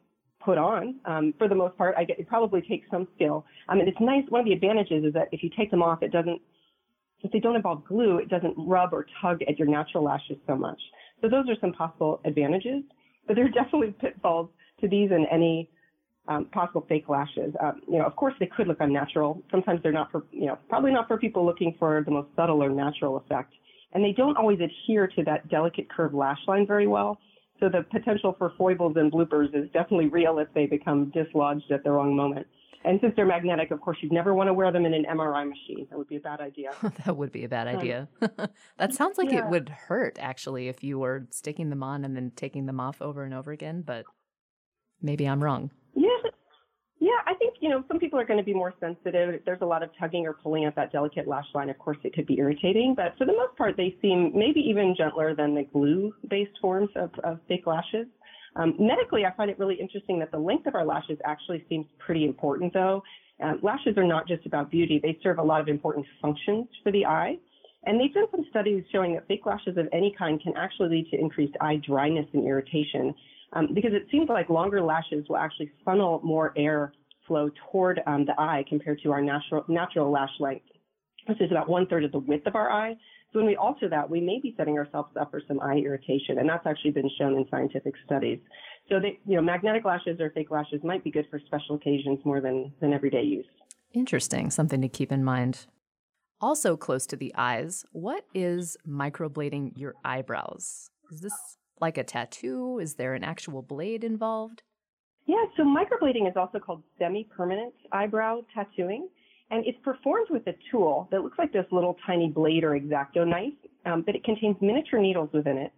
put 0.45 0.59
on 0.59 0.97
um, 1.04 1.35
for 1.38 1.49
the 1.49 1.54
most 1.54 1.76
part. 1.76 1.95
I 1.97 2.04
get, 2.04 2.18
it 2.18 2.28
probably 2.28 2.62
takes 2.62 2.88
some 2.90 3.09
skill. 3.14 3.45
I 3.68 3.75
mean, 3.75 3.88
it's 3.88 4.00
nice. 4.00 4.25
One 4.28 4.40
of 4.40 4.47
the 4.47 4.52
advantages 4.52 5.04
is 5.04 5.12
that 5.14 5.28
if 5.33 5.42
you 5.42 5.50
take 5.57 5.71
them 5.71 5.83
off, 5.83 6.02
it 6.02 6.12
doesn't, 6.12 6.40
if 7.21 7.33
they 7.33 7.40
don't 7.40 7.57
involve 7.57 7.85
glue, 7.85 8.18
it 8.18 8.28
doesn't 8.28 8.54
rub 8.57 8.92
or 8.92 9.07
tug 9.21 9.42
at 9.49 9.59
your 9.59 9.68
natural 9.68 10.04
lashes 10.04 10.37
so 10.47 10.54
much. 10.54 10.80
So 11.21 11.28
those 11.28 11.49
are 11.49 11.57
some 11.61 11.73
possible 11.73 12.21
advantages. 12.25 12.83
But 13.26 13.37
there 13.37 13.45
are 13.45 13.49
definitely 13.62 13.95
pitfalls 14.00 14.49
to 14.80 14.88
these 14.88 15.11
and 15.11 15.26
any 15.30 15.71
um, 16.28 16.47
possible 16.47 16.85
fake 16.88 17.09
lashes. 17.09 17.54
Um, 17.61 17.80
you 17.88 17.99
know, 17.99 18.04
of 18.04 18.14
course, 18.14 18.35
they 18.38 18.47
could 18.47 18.68
look 18.68 18.78
unnatural. 18.80 19.42
Sometimes 19.50 19.80
they're 19.83 19.92
not 19.92 20.12
for, 20.12 20.25
you 20.30 20.47
know, 20.47 20.59
probably 20.68 20.92
not 20.92 21.09
for 21.09 21.18
people 21.18 21.45
looking 21.45 21.75
for 21.78 22.02
the 22.04 22.11
most 22.11 22.28
subtle 22.37 22.62
or 22.62 22.68
natural 22.68 23.16
effect. 23.16 23.52
And 23.92 24.04
they 24.04 24.12
don't 24.12 24.37
always 24.37 24.59
adhere 24.61 25.07
to 25.07 25.25
that 25.25 25.49
delicate 25.49 25.88
curved 25.90 26.14
lash 26.14 26.38
line 26.47 26.66
very 26.66 26.87
well. 26.87 27.18
So 27.61 27.69
the 27.69 27.83
potential 27.91 28.35
for 28.38 28.53
foibles 28.57 28.97
and 28.97 29.11
bloopers 29.11 29.55
is 29.55 29.69
definitely 29.73 30.07
real 30.09 30.38
if 30.38 30.49
they 30.55 30.67
become 30.67 31.11
dislodged 31.11 31.71
at 31.71 31.83
the 31.85 31.91
wrong 31.91 32.15
moment. 32.15 32.47
And 32.85 33.00
since 33.00 33.12
they're 33.17 33.27
magnetic, 33.27 33.73
of 33.73 33.81
course, 33.81 33.99
you'd 34.00 34.12
never 34.12 34.33
want 34.35 34.47
to 34.49 34.55
wear 34.55 34.71
them 34.71 34.87
in 34.87 34.95
an 34.95 35.05
MRI 35.05 35.49
machine. 35.49 35.88
That 35.91 35.99
would 35.99 36.09
be 36.09 36.17
a 36.17 36.21
bad 36.21 36.41
idea. 36.41 36.71
that 37.05 37.17
would 37.17 37.33
be 37.33 37.45
a 37.45 37.49
bad 37.49 37.67
Um, 37.67 37.77
idea. 37.77 38.09
that 38.79 38.95
sounds 38.95 39.19
like 39.19 39.33
it 39.33 39.47
would 39.47 39.69
hurt, 39.69 40.17
actually, 40.21 40.69
if 40.69 40.85
you 40.85 40.99
were 40.99 41.27
sticking 41.31 41.71
them 41.71 41.83
on 41.83 42.05
and 42.05 42.15
then 42.17 42.31
taking 42.37 42.67
them 42.67 42.79
off 42.79 43.03
over 43.03 43.25
and 43.25 43.35
over 43.35 43.50
again, 43.50 43.83
but 43.83 44.05
maybe 45.03 45.29
I'm 45.29 45.43
wrong. 45.43 45.73
Yeah. 47.00 47.11
I 47.26 47.35
think, 47.35 47.55
you 47.61 47.69
know, 47.69 47.85
some 47.88 47.99
people 47.99 48.19
are 48.19 48.25
going 48.25 48.38
to 48.38 48.45
be 48.45 48.55
more 48.55 48.75
sensitive. 48.81 49.40
There's 49.45 49.61
a 49.61 49.67
lot 49.67 49.83
of 49.83 49.90
tugging 49.99 50.26
or 50.26 50.35
pulling 50.35 50.64
at 50.64 50.75
that 50.76 50.93
delicate 50.93 51.28
lash 51.28 51.47
line, 51.55 51.71
of 51.71 51.78
course, 51.78 51.99
it 52.05 52.14
could 52.14 52.26
be 52.26 52.38
irritating. 52.38 52.95
But 52.97 53.17
for 53.19 53.25
the 53.25 53.33
most 53.33 53.57
part, 53.57 53.76
they 53.76 53.97
seem 54.02 54.33
maybe 54.35 54.61
even 54.61 54.95
gentler 54.97 55.35
than 55.35 55.55
the 55.55 55.64
glue 55.64 56.12
based 56.28 56.59
forms 56.61 56.90
of, 56.97 57.11
of 57.25 57.38
fake 57.49 57.67
lashes. 57.67 58.07
Um, 58.57 58.75
medically, 58.78 59.25
I 59.25 59.33
find 59.37 59.50
it 59.50 59.59
really 59.59 59.76
interesting 59.76 60.19
that 60.19 60.33
the 60.33 60.38
length 60.38 60.67
of 60.67 60.75
our 60.75 60.85
lashes 60.85 61.19
actually 61.25 61.64
seems 61.69 61.87
pretty 61.99 62.25
important, 62.25 62.73
though. 62.73 63.02
Uh, 63.43 63.52
lashes 63.62 63.97
are 63.97 64.05
not 64.05 64.26
just 64.26 64.45
about 64.47 64.71
beauty, 64.71 64.99
they 65.00 65.17
serve 65.23 65.38
a 65.38 65.43
lot 65.43 65.61
of 65.61 65.69
important 65.69 66.05
functions 66.21 66.67
for 66.83 66.90
the 66.90 67.07
eye. 67.07 67.37
And 67.85 68.00
they've 68.00 68.12
done 68.12 68.26
some 68.33 68.45
studies 68.50 68.83
showing 68.90 69.14
that 69.14 69.28
fake 69.28 69.47
lashes 69.47 69.76
of 69.76 69.87
any 69.93 70.12
kind 70.19 70.40
can 70.43 70.55
actually 70.57 70.88
lead 70.88 71.11
to 71.12 71.21
increased 71.21 71.55
eye 71.61 71.81
dryness 71.87 72.26
and 72.33 72.45
irritation 72.45 73.14
um, 73.52 73.69
because 73.75 73.93
it 73.93 74.07
seems 74.11 74.28
like 74.28 74.49
longer 74.49 74.83
lashes 74.83 75.25
will 75.28 75.37
actually 75.37 75.71
funnel 75.85 76.21
more 76.23 76.52
air 76.57 76.93
flow 77.26 77.50
toward 77.71 78.00
um, 78.07 78.25
the 78.25 78.38
eye 78.38 78.64
compared 78.69 79.00
to 79.02 79.12
our 79.12 79.21
natural 79.21 79.64
natural 79.69 80.11
lash 80.11 80.31
length. 80.40 80.67
This 81.26 81.37
is 81.40 81.50
about 81.50 81.69
one 81.69 81.87
third 81.87 82.05
of 82.05 82.12
the 82.12 82.19
width 82.19 82.47
of 82.47 82.55
our 82.55 82.71
eye. 82.71 82.97
So 83.33 83.40
when 83.40 83.47
we 83.47 83.57
alter 83.57 83.88
that, 83.90 84.09
we 84.09 84.23
may 84.23 84.40
be 84.43 84.55
setting 84.57 84.78
ourselves 84.78 85.11
up 85.21 85.31
for 85.31 85.43
some 85.47 85.61
eye 85.61 85.76
irritation, 85.76 86.38
and 86.38 86.49
that's 86.49 86.67
actually 86.67 86.93
been 86.93 87.11
shown 87.19 87.35
in 87.35 87.45
scientific 87.50 87.93
studies. 88.07 88.38
So 88.88 88.99
they, 88.99 89.19
you 89.26 89.37
know, 89.37 89.43
magnetic 89.43 89.85
lashes 89.85 90.19
or 90.19 90.31
fake 90.31 90.50
lashes 90.50 90.81
might 90.83 91.05
be 91.05 91.11
good 91.11 91.26
for 91.31 91.38
special 91.47 91.76
occasions 91.76 92.21
more 92.25 92.40
than, 92.40 92.73
than 92.81 92.95
everyday 92.95 93.23
use. 93.23 93.45
Interesting, 93.93 94.50
something 94.50 94.81
to 94.81 94.88
keep 94.88 95.12
in 95.12 95.25
mind. 95.25 95.67
Also 96.40 96.76
close 96.76 97.07
to 97.09 97.17
the 97.17 97.35
eyes, 97.37 97.85
what 97.93 98.25
is 98.33 98.78
microblading 98.88 99.73
your 99.76 99.95
eyebrows? 100.05 100.90
Is 101.11 101.21
this 101.21 101.58
like 101.80 101.99
a 101.99 102.04
tattoo? 102.04 102.78
Is 102.78 102.94
there 102.94 103.14
an 103.14 103.25
actual 103.25 103.62
blade 103.62 104.04
involved? 104.04 104.62
Yeah, 105.26 105.44
so 105.56 105.62
microblading 105.62 106.28
is 106.28 106.37
also 106.37 106.58
called 106.58 106.82
semi-permanent 106.99 107.75
eyebrow 107.92 108.40
tattooing, 108.54 109.08
and 109.50 109.64
it's 109.66 109.78
performed 109.85 110.28
with 110.30 110.47
a 110.47 110.54
tool 110.70 111.08
that 111.11 111.23
looks 111.23 111.38
like 111.38 111.52
this 111.52 111.66
little 111.70 111.97
tiny 112.06 112.28
blade 112.28 112.64
or 112.64 112.75
X-Acto 112.75 113.26
knife, 113.26 113.52
um, 113.85 114.02
but 114.06 114.14
it 114.14 114.25
contains 114.25 114.56
miniature 114.61 115.00
needles 115.00 115.28
within 115.32 115.58
it. 115.58 115.73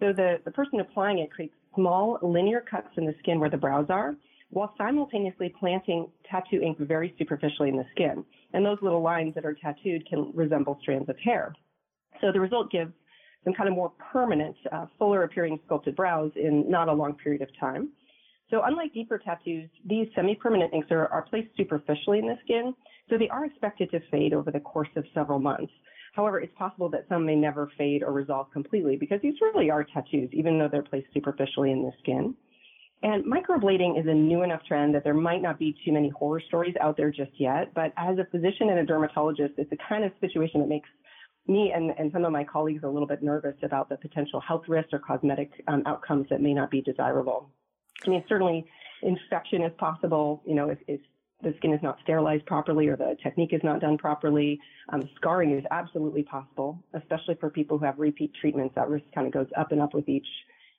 So 0.00 0.12
the, 0.12 0.36
the 0.44 0.50
person 0.50 0.80
applying 0.80 1.18
it 1.18 1.30
creates 1.30 1.54
small 1.74 2.18
linear 2.22 2.60
cuts 2.60 2.88
in 2.96 3.06
the 3.06 3.14
skin 3.20 3.40
where 3.40 3.50
the 3.50 3.56
brows 3.56 3.86
are, 3.88 4.14
while 4.50 4.74
simultaneously 4.76 5.54
planting 5.58 6.08
tattoo 6.30 6.60
ink 6.60 6.78
very 6.78 7.14
superficially 7.18 7.70
in 7.70 7.76
the 7.76 7.86
skin. 7.92 8.24
And 8.52 8.64
those 8.64 8.78
little 8.82 9.02
lines 9.02 9.34
that 9.34 9.44
are 9.44 9.54
tattooed 9.54 10.06
can 10.08 10.30
resemble 10.34 10.78
strands 10.82 11.08
of 11.08 11.18
hair. 11.18 11.54
So 12.20 12.30
the 12.32 12.40
result 12.40 12.70
gives 12.70 12.92
some 13.44 13.54
kind 13.54 13.68
of 13.68 13.74
more 13.74 13.92
permanent, 14.12 14.56
uh, 14.70 14.86
fuller 14.98 15.24
appearing 15.24 15.58
sculpted 15.66 15.96
brows 15.96 16.32
in 16.36 16.70
not 16.70 16.88
a 16.88 16.92
long 16.92 17.14
period 17.14 17.42
of 17.42 17.48
time. 17.58 17.90
So 18.50 18.60
unlike 18.64 18.92
deeper 18.92 19.18
tattoos, 19.18 19.70
these 19.84 20.08
semi-permanent 20.14 20.74
inks 20.74 20.88
are, 20.90 21.08
are 21.08 21.22
placed 21.22 21.48
superficially 21.56 22.18
in 22.18 22.26
the 22.26 22.36
skin, 22.44 22.74
so 23.08 23.16
they 23.16 23.28
are 23.28 23.46
expected 23.46 23.90
to 23.90 24.00
fade 24.10 24.34
over 24.34 24.50
the 24.50 24.60
course 24.60 24.90
of 24.96 25.04
several 25.14 25.38
months. 25.38 25.72
However, 26.12 26.40
it's 26.40 26.54
possible 26.58 26.90
that 26.90 27.06
some 27.08 27.24
may 27.24 27.34
never 27.34 27.70
fade 27.78 28.02
or 28.02 28.12
resolve 28.12 28.48
completely 28.52 28.96
because 28.96 29.20
these 29.22 29.40
really 29.40 29.70
are 29.70 29.84
tattoos, 29.84 30.28
even 30.32 30.58
though 30.58 30.68
they're 30.70 30.82
placed 30.82 31.08
superficially 31.14 31.72
in 31.72 31.82
the 31.82 31.92
skin. 32.02 32.34
And 33.02 33.24
microblading 33.24 33.98
is 33.98 34.06
a 34.06 34.14
new 34.14 34.42
enough 34.42 34.60
trend 34.68 34.94
that 34.94 35.02
there 35.02 35.14
might 35.14 35.42
not 35.42 35.58
be 35.58 35.74
too 35.84 35.92
many 35.92 36.10
horror 36.10 36.40
stories 36.46 36.74
out 36.80 36.96
there 36.96 37.10
just 37.10 37.32
yet. 37.38 37.72
But 37.74 37.92
as 37.96 38.18
a 38.18 38.26
physician 38.30 38.68
and 38.68 38.78
a 38.78 38.84
dermatologist, 38.84 39.54
it's 39.56 39.70
the 39.70 39.78
kind 39.88 40.04
of 40.04 40.12
situation 40.20 40.60
that 40.60 40.68
makes 40.68 40.88
me 41.46 41.72
and, 41.74 41.92
and 41.98 42.12
some 42.12 42.24
of 42.24 42.32
my 42.32 42.44
colleagues 42.44 42.84
are 42.84 42.86
a 42.86 42.92
little 42.92 43.08
bit 43.08 43.22
nervous 43.22 43.56
about 43.62 43.88
the 43.88 43.96
potential 43.96 44.40
health 44.40 44.64
risks 44.68 44.92
or 44.92 44.98
cosmetic 44.98 45.50
um, 45.68 45.82
outcomes 45.86 46.26
that 46.30 46.40
may 46.40 46.54
not 46.54 46.70
be 46.70 46.80
desirable. 46.80 47.50
I 48.06 48.10
mean, 48.10 48.24
certainly 48.28 48.64
infection 49.02 49.62
is 49.62 49.72
possible, 49.78 50.42
you 50.46 50.54
know, 50.54 50.70
if, 50.70 50.78
if 50.86 51.00
the 51.42 51.52
skin 51.58 51.72
is 51.72 51.82
not 51.82 51.98
sterilized 52.02 52.46
properly 52.46 52.86
or 52.88 52.96
the 52.96 53.16
technique 53.22 53.52
is 53.52 53.60
not 53.64 53.80
done 53.80 53.98
properly. 53.98 54.60
Um, 54.92 55.08
scarring 55.16 55.56
is 55.58 55.64
absolutely 55.70 56.22
possible, 56.22 56.82
especially 56.94 57.34
for 57.40 57.50
people 57.50 57.78
who 57.78 57.84
have 57.84 57.98
repeat 57.98 58.32
treatments. 58.40 58.74
That 58.76 58.88
risk 58.88 59.04
kind 59.14 59.26
of 59.26 59.32
goes 59.32 59.48
up 59.56 59.72
and 59.72 59.80
up 59.80 59.94
with 59.94 60.08
each 60.08 60.26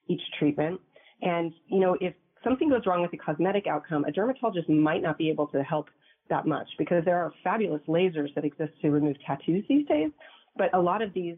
each 0.08 0.22
treatment. 0.38 0.80
And, 1.22 1.54
you 1.68 1.80
know, 1.80 1.98
if 2.02 2.14
something 2.44 2.70
goes 2.70 2.82
wrong 2.86 3.02
with 3.02 3.12
the 3.12 3.18
cosmetic 3.18 3.68
outcome, 3.68 4.04
a 4.04 4.12
dermatologist 4.12 4.68
might 4.68 5.02
not 5.02 5.18
be 5.18 5.30
able 5.30 5.48
to 5.48 5.64
help 5.64 5.90
that 6.30 6.46
much 6.46 6.68
because 6.78 7.04
there 7.06 7.18
are 7.18 7.32
fabulous 7.44 7.82
lasers 7.88 8.34
that 8.36 8.44
exist 8.44 8.74
to 8.82 8.90
remove 8.90 9.16
tattoos 9.26 9.64
these 9.70 9.86
days. 9.88 10.12
But 10.56 10.74
a 10.74 10.80
lot 10.80 11.02
of 11.02 11.14
these, 11.14 11.38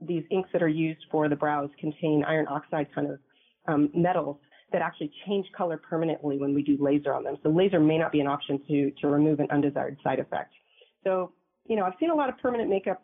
these 0.00 0.24
inks 0.30 0.48
that 0.52 0.62
are 0.62 0.68
used 0.68 1.04
for 1.10 1.28
the 1.28 1.36
brows 1.36 1.70
contain 1.80 2.24
iron 2.26 2.46
oxide 2.48 2.88
kind 2.94 3.10
of 3.10 3.18
um, 3.66 3.90
metals 3.94 4.38
that 4.72 4.82
actually 4.82 5.10
change 5.26 5.46
color 5.56 5.76
permanently 5.76 6.38
when 6.38 6.54
we 6.54 6.62
do 6.62 6.76
laser 6.80 7.12
on 7.12 7.24
them. 7.24 7.36
So 7.42 7.50
laser 7.50 7.78
may 7.78 7.98
not 7.98 8.12
be 8.12 8.20
an 8.20 8.26
option 8.26 8.60
to, 8.68 8.90
to 9.02 9.08
remove 9.08 9.40
an 9.40 9.48
undesired 9.50 9.98
side 10.02 10.18
effect. 10.18 10.52
So, 11.04 11.32
you 11.66 11.76
know, 11.76 11.84
I've 11.84 11.94
seen 12.00 12.10
a 12.10 12.14
lot 12.14 12.28
of 12.28 12.38
permanent 12.38 12.70
makeup 12.70 13.02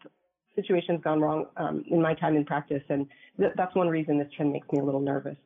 situations 0.56 1.00
gone 1.04 1.20
wrong 1.20 1.46
um, 1.56 1.84
in 1.88 2.00
my 2.00 2.14
time 2.14 2.36
in 2.36 2.44
practice, 2.44 2.82
and 2.88 3.06
th- 3.38 3.52
that's 3.56 3.74
one 3.74 3.88
reason 3.88 4.18
this 4.18 4.28
trend 4.34 4.52
makes 4.52 4.66
me 4.72 4.80
a 4.80 4.84
little 4.84 5.00
nervous. 5.00 5.36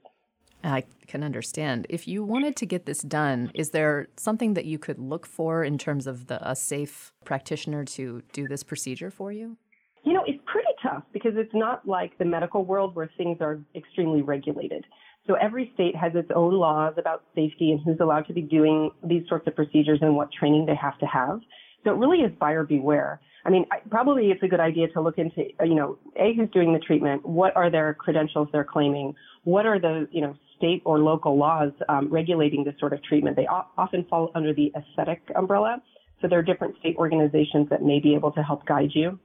I 0.64 0.85
can 1.09 1.25
understand. 1.25 1.87
If 1.90 2.07
you 2.07 2.25
wanted 2.25 2.54
to 2.57 2.66
get 2.66 2.87
this 2.87 3.02
done, 3.02 3.50
is 3.52 3.71
there 3.71 4.07
something 4.16 4.54
that 4.54 4.64
you 4.64 4.78
could 4.78 4.99
look 4.99 5.26
for 5.26 5.64
in 5.64 5.76
terms 5.76 6.07
of 6.07 6.28
the, 6.28 6.49
a 6.49 6.54
safe 6.54 7.12
practitioner 7.25 7.85
to 7.85 8.23
do 8.33 8.47
this 8.47 8.62
procedure 8.62 9.11
for 9.11 9.33
you? 9.33 9.57
You 10.04 10.12
know, 10.12 10.25
it's 10.26 10.42
pretty 10.47 10.68
tough 10.82 11.04
because 11.12 11.32
it's 11.37 11.54
not 11.54 11.87
like 11.87 12.18
the 12.18 12.25
medical 12.25 12.64
world 12.64 12.94
where 12.97 13.11
things 13.16 13.38
are 13.40 13.61
extremely 13.75 14.23
regulated. 14.23 14.85
So 15.26 15.35
every 15.35 15.71
state 15.75 15.94
has 15.94 16.12
its 16.14 16.28
own 16.35 16.54
laws 16.54 16.94
about 16.99 17.23
safety 17.35 17.71
and 17.71 17.80
who's 17.85 18.00
allowed 18.00 18.26
to 18.26 18.32
be 18.32 18.42
doing 18.42 18.90
these 19.04 19.23
sorts 19.28 19.47
of 19.47 19.54
procedures 19.54 20.00
and 20.02 20.16
what 20.16 20.30
training 20.32 20.66
they 20.66 20.75
have 20.75 20.99
to 20.99 21.06
have. 21.06 21.40
So 21.85 21.90
it 21.90 21.99
really 21.99 22.18
is 22.18 22.32
buyer 22.40 22.64
beware. 22.64 23.21
I 23.44 23.50
mean, 23.50 23.64
probably 23.90 24.30
it's 24.30 24.42
a 24.42 24.49
good 24.49 24.61
idea 24.61 24.88
to 24.88 25.00
look 25.00 25.18
into, 25.18 25.44
you 25.64 25.75
know, 25.75 25.99
A, 26.16 26.35
who's 26.35 26.50
doing 26.50 26.73
the 26.73 26.78
treatment, 26.78 27.26
what 27.26 27.56
are 27.56 27.71
their 27.71 27.94
credentials 27.94 28.49
they're 28.52 28.64
claiming, 28.64 29.14
what 29.44 29.66
are 29.66 29.80
the, 29.80 30.09
you 30.12 30.21
know, 30.21 30.37
state 30.56 30.82
or 30.85 31.00
local 31.00 31.37
laws 31.37 31.73
um, 31.88 32.09
regulating 32.09 32.62
this 32.62 32.75
sort 32.78 32.92
of 32.92 33.02
treatment. 33.02 33.37
They 33.37 33.47
often 33.49 34.04
fall 34.09 34.30
under 34.37 34.54
the 34.54 34.73
aesthetic 34.76 35.23
umbrella. 35.35 35.82
So 36.21 36.28
there 36.28 36.38
are 36.38 36.42
different 36.42 36.78
state 36.78 36.97
organizations 36.97 37.68
that 37.71 37.82
may 37.82 37.99
be 37.99 38.14
able 38.14 38.30
to 38.32 38.42
help 38.42 38.64
guide 38.64 38.90
you. 38.94 39.18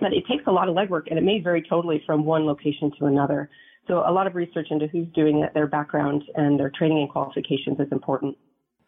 But 0.00 0.12
it 0.12 0.24
takes 0.28 0.44
a 0.46 0.52
lot 0.52 0.68
of 0.68 0.76
legwork 0.76 1.04
and 1.08 1.18
it 1.18 1.22
may 1.22 1.40
vary 1.40 1.64
totally 1.68 2.02
from 2.06 2.24
one 2.24 2.46
location 2.46 2.92
to 2.98 3.06
another. 3.06 3.50
So 3.88 4.04
a 4.06 4.12
lot 4.12 4.26
of 4.26 4.34
research 4.34 4.68
into 4.70 4.86
who's 4.86 5.08
doing 5.14 5.42
it, 5.42 5.54
their 5.54 5.66
background, 5.66 6.22
and 6.34 6.60
their 6.60 6.70
training 6.70 6.98
and 6.98 7.08
qualifications 7.08 7.80
is 7.80 7.90
important. 7.90 8.36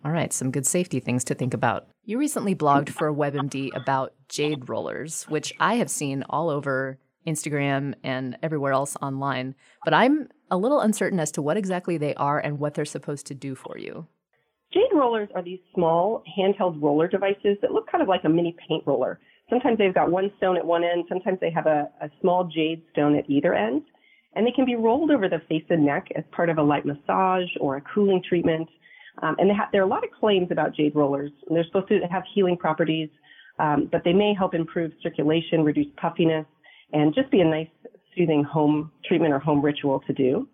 All 0.04 0.12
right, 0.12 0.32
some 0.32 0.50
good 0.50 0.66
safety 0.66 1.00
things 1.00 1.24
to 1.24 1.34
think 1.34 1.52
about. 1.52 1.88
You 2.04 2.18
recently 2.18 2.54
blogged 2.54 2.90
for 2.90 3.12
WebMD 3.12 3.70
about 3.74 4.14
jade 4.28 4.68
rollers, 4.68 5.24
which 5.24 5.52
I 5.60 5.74
have 5.74 5.90
seen 5.90 6.24
all 6.30 6.48
over 6.48 6.98
Instagram 7.26 7.94
and 8.02 8.38
everywhere 8.42 8.72
else 8.72 8.96
online, 9.02 9.54
but 9.84 9.92
I'm 9.92 10.28
a 10.50 10.56
little 10.56 10.80
uncertain 10.80 11.20
as 11.20 11.30
to 11.32 11.42
what 11.42 11.56
exactly 11.56 11.98
they 11.98 12.14
are 12.14 12.38
and 12.38 12.58
what 12.58 12.74
they're 12.74 12.84
supposed 12.86 13.26
to 13.26 13.34
do 13.34 13.54
for 13.54 13.76
you. 13.76 14.06
Jade 14.72 14.82
rollers 14.94 15.28
are 15.34 15.42
these 15.42 15.60
small 15.74 16.22
handheld 16.38 16.80
roller 16.80 17.08
devices 17.08 17.58
that 17.60 17.72
look 17.72 17.90
kind 17.90 18.02
of 18.02 18.08
like 18.08 18.24
a 18.24 18.28
mini 18.28 18.56
paint 18.68 18.84
roller. 18.86 19.18
Sometimes 19.50 19.78
they've 19.78 19.94
got 19.94 20.10
one 20.10 20.30
stone 20.38 20.56
at 20.56 20.64
one 20.64 20.84
end, 20.84 21.04
sometimes 21.08 21.38
they 21.40 21.50
have 21.50 21.66
a, 21.66 21.90
a 22.00 22.08
small 22.20 22.44
jade 22.44 22.82
stone 22.92 23.16
at 23.16 23.28
either 23.28 23.52
end, 23.52 23.82
and 24.34 24.46
they 24.46 24.52
can 24.52 24.64
be 24.64 24.76
rolled 24.76 25.10
over 25.10 25.28
the 25.28 25.40
face 25.48 25.64
and 25.68 25.84
neck 25.84 26.06
as 26.16 26.24
part 26.30 26.48
of 26.48 26.58
a 26.58 26.62
light 26.62 26.86
massage 26.86 27.48
or 27.60 27.76
a 27.76 27.80
cooling 27.80 28.22
treatment. 28.26 28.68
Um, 29.22 29.34
and 29.38 29.50
ha- 29.50 29.68
there 29.72 29.82
are 29.82 29.84
a 29.84 29.88
lot 29.88 30.04
of 30.04 30.10
claims 30.18 30.48
about 30.50 30.74
jade 30.74 30.94
rollers. 30.94 31.32
They're 31.50 31.64
supposed 31.64 31.88
to 31.88 32.00
have 32.10 32.22
healing 32.32 32.56
properties, 32.56 33.10
um, 33.58 33.88
but 33.90 34.02
they 34.04 34.12
may 34.12 34.32
help 34.32 34.54
improve 34.54 34.92
circulation, 35.02 35.64
reduce 35.64 35.88
puffiness, 36.00 36.46
and 36.92 37.12
just 37.14 37.30
be 37.30 37.40
a 37.40 37.44
nice 37.44 37.68
soothing 38.16 38.44
home 38.44 38.90
treatment 39.04 39.34
or 39.34 39.40
home 39.40 39.60
ritual 39.60 40.00
to 40.06 40.12
do. 40.12 40.48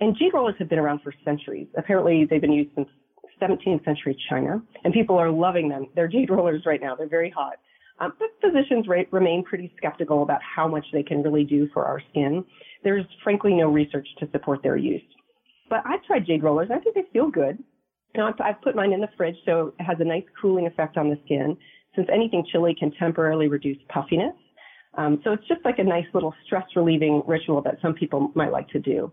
And 0.00 0.16
jade 0.16 0.34
rollers 0.34 0.54
have 0.58 0.68
been 0.68 0.78
around 0.78 1.00
for 1.02 1.14
centuries. 1.24 1.68
Apparently, 1.76 2.26
they've 2.28 2.40
been 2.40 2.52
used 2.52 2.70
since 2.74 2.88
17th 3.40 3.84
century 3.84 4.16
China, 4.28 4.62
and 4.84 4.92
people 4.92 5.16
are 5.16 5.30
loving 5.30 5.68
them. 5.68 5.86
They're 5.94 6.08
jade 6.08 6.30
rollers 6.30 6.62
right 6.66 6.80
now. 6.80 6.94
They're 6.94 7.08
very 7.08 7.30
hot. 7.30 7.54
Um, 8.02 8.12
but 8.18 8.28
physicians 8.40 8.88
re- 8.88 9.06
remain 9.12 9.44
pretty 9.44 9.72
skeptical 9.76 10.22
about 10.22 10.40
how 10.42 10.66
much 10.66 10.84
they 10.92 11.04
can 11.04 11.22
really 11.22 11.44
do 11.44 11.68
for 11.72 11.84
our 11.84 12.00
skin. 12.10 12.44
There's 12.82 13.06
frankly 13.22 13.54
no 13.54 13.70
research 13.70 14.08
to 14.18 14.28
support 14.32 14.60
their 14.62 14.76
use. 14.76 15.02
But 15.70 15.82
I've 15.86 16.02
tried 16.04 16.26
jade 16.26 16.42
rollers. 16.42 16.68
I 16.72 16.80
think 16.80 16.96
they 16.96 17.04
feel 17.12 17.30
good. 17.30 17.62
Now, 18.16 18.34
I've 18.44 18.60
put 18.60 18.74
mine 18.74 18.92
in 18.92 19.00
the 19.00 19.08
fridge, 19.16 19.36
so 19.46 19.72
it 19.78 19.84
has 19.84 19.96
a 20.00 20.04
nice 20.04 20.24
cooling 20.40 20.66
effect 20.66 20.96
on 20.96 21.08
the 21.08 21.18
skin, 21.24 21.56
since 21.94 22.08
anything 22.12 22.44
chilly 22.50 22.74
can 22.78 22.90
temporarily 22.98 23.48
reduce 23.48 23.78
puffiness. 23.88 24.34
Um, 24.98 25.20
so 25.24 25.32
it's 25.32 25.46
just 25.48 25.64
like 25.64 25.78
a 25.78 25.84
nice 25.84 26.04
little 26.12 26.34
stress 26.44 26.64
relieving 26.76 27.22
ritual 27.26 27.62
that 27.62 27.76
some 27.80 27.94
people 27.94 28.32
might 28.34 28.52
like 28.52 28.68
to 28.70 28.80
do. 28.80 29.12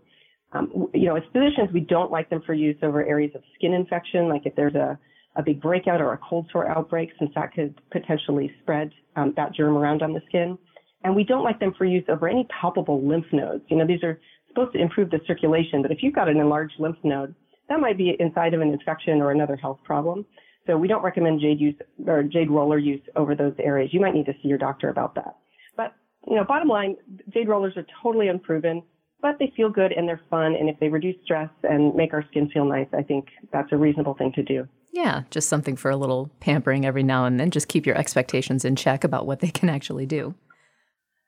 Um, 0.52 0.88
you 0.92 1.06
know, 1.06 1.16
as 1.16 1.22
physicians, 1.32 1.70
we 1.72 1.80
don't 1.80 2.10
like 2.10 2.28
them 2.28 2.42
for 2.44 2.54
use 2.54 2.76
over 2.82 3.06
areas 3.06 3.30
of 3.34 3.42
skin 3.54 3.72
infection, 3.72 4.28
like 4.28 4.42
if 4.44 4.54
there's 4.56 4.74
a, 4.74 4.98
a 5.36 5.42
big 5.42 5.60
breakout 5.60 6.00
or 6.00 6.12
a 6.12 6.18
cold 6.18 6.48
sore 6.50 6.68
outbreak, 6.68 7.10
since 7.18 7.30
that 7.34 7.52
could 7.54 7.80
potentially 7.90 8.52
spread 8.62 8.90
um, 9.16 9.32
that 9.36 9.54
germ 9.54 9.76
around 9.76 10.02
on 10.02 10.12
the 10.12 10.20
skin. 10.28 10.58
And 11.04 11.14
we 11.14 11.24
don't 11.24 11.44
like 11.44 11.60
them 11.60 11.72
for 11.78 11.84
use 11.84 12.04
over 12.08 12.28
any 12.28 12.46
palpable 12.60 13.06
lymph 13.06 13.26
nodes. 13.32 13.64
You 13.68 13.76
know, 13.76 13.86
these 13.86 14.02
are 14.02 14.20
supposed 14.48 14.72
to 14.72 14.80
improve 14.80 15.10
the 15.10 15.20
circulation, 15.26 15.82
but 15.82 15.90
if 15.90 16.02
you've 16.02 16.14
got 16.14 16.28
an 16.28 16.38
enlarged 16.38 16.74
lymph 16.78 16.98
node, 17.04 17.34
that 17.68 17.80
might 17.80 17.96
be 17.96 18.16
inside 18.18 18.52
of 18.52 18.60
an 18.60 18.68
infection 18.68 19.22
or 19.22 19.30
another 19.30 19.56
health 19.56 19.78
problem. 19.84 20.26
So 20.66 20.76
we 20.76 20.88
don't 20.88 21.02
recommend 21.02 21.40
jade 21.40 21.60
use 21.60 21.76
or 22.06 22.22
jade 22.22 22.50
roller 22.50 22.78
use 22.78 23.00
over 23.16 23.34
those 23.34 23.54
areas. 23.58 23.94
You 23.94 24.00
might 24.00 24.14
need 24.14 24.26
to 24.26 24.34
see 24.42 24.48
your 24.48 24.58
doctor 24.58 24.88
about 24.88 25.14
that. 25.14 25.36
But, 25.76 25.94
you 26.28 26.36
know, 26.36 26.44
bottom 26.44 26.68
line, 26.68 26.96
jade 27.32 27.48
rollers 27.48 27.76
are 27.76 27.86
totally 28.02 28.28
unproven, 28.28 28.82
but 29.22 29.38
they 29.38 29.52
feel 29.56 29.70
good 29.70 29.92
and 29.92 30.08
they're 30.08 30.20
fun. 30.30 30.54
And 30.54 30.68
if 30.68 30.78
they 30.80 30.88
reduce 30.88 31.16
stress 31.24 31.50
and 31.62 31.94
make 31.94 32.12
our 32.12 32.24
skin 32.30 32.50
feel 32.50 32.64
nice, 32.64 32.88
I 32.92 33.02
think 33.02 33.28
that's 33.52 33.72
a 33.72 33.76
reasonable 33.76 34.14
thing 34.14 34.32
to 34.34 34.42
do. 34.42 34.66
Yeah, 34.92 35.22
just 35.30 35.48
something 35.48 35.76
for 35.76 35.90
a 35.90 35.96
little 35.96 36.30
pampering 36.40 36.84
every 36.84 37.02
now 37.02 37.24
and 37.24 37.38
then. 37.38 37.50
Just 37.50 37.68
keep 37.68 37.86
your 37.86 37.96
expectations 37.96 38.64
in 38.64 38.76
check 38.76 39.04
about 39.04 39.26
what 39.26 39.40
they 39.40 39.50
can 39.50 39.68
actually 39.68 40.06
do. 40.06 40.34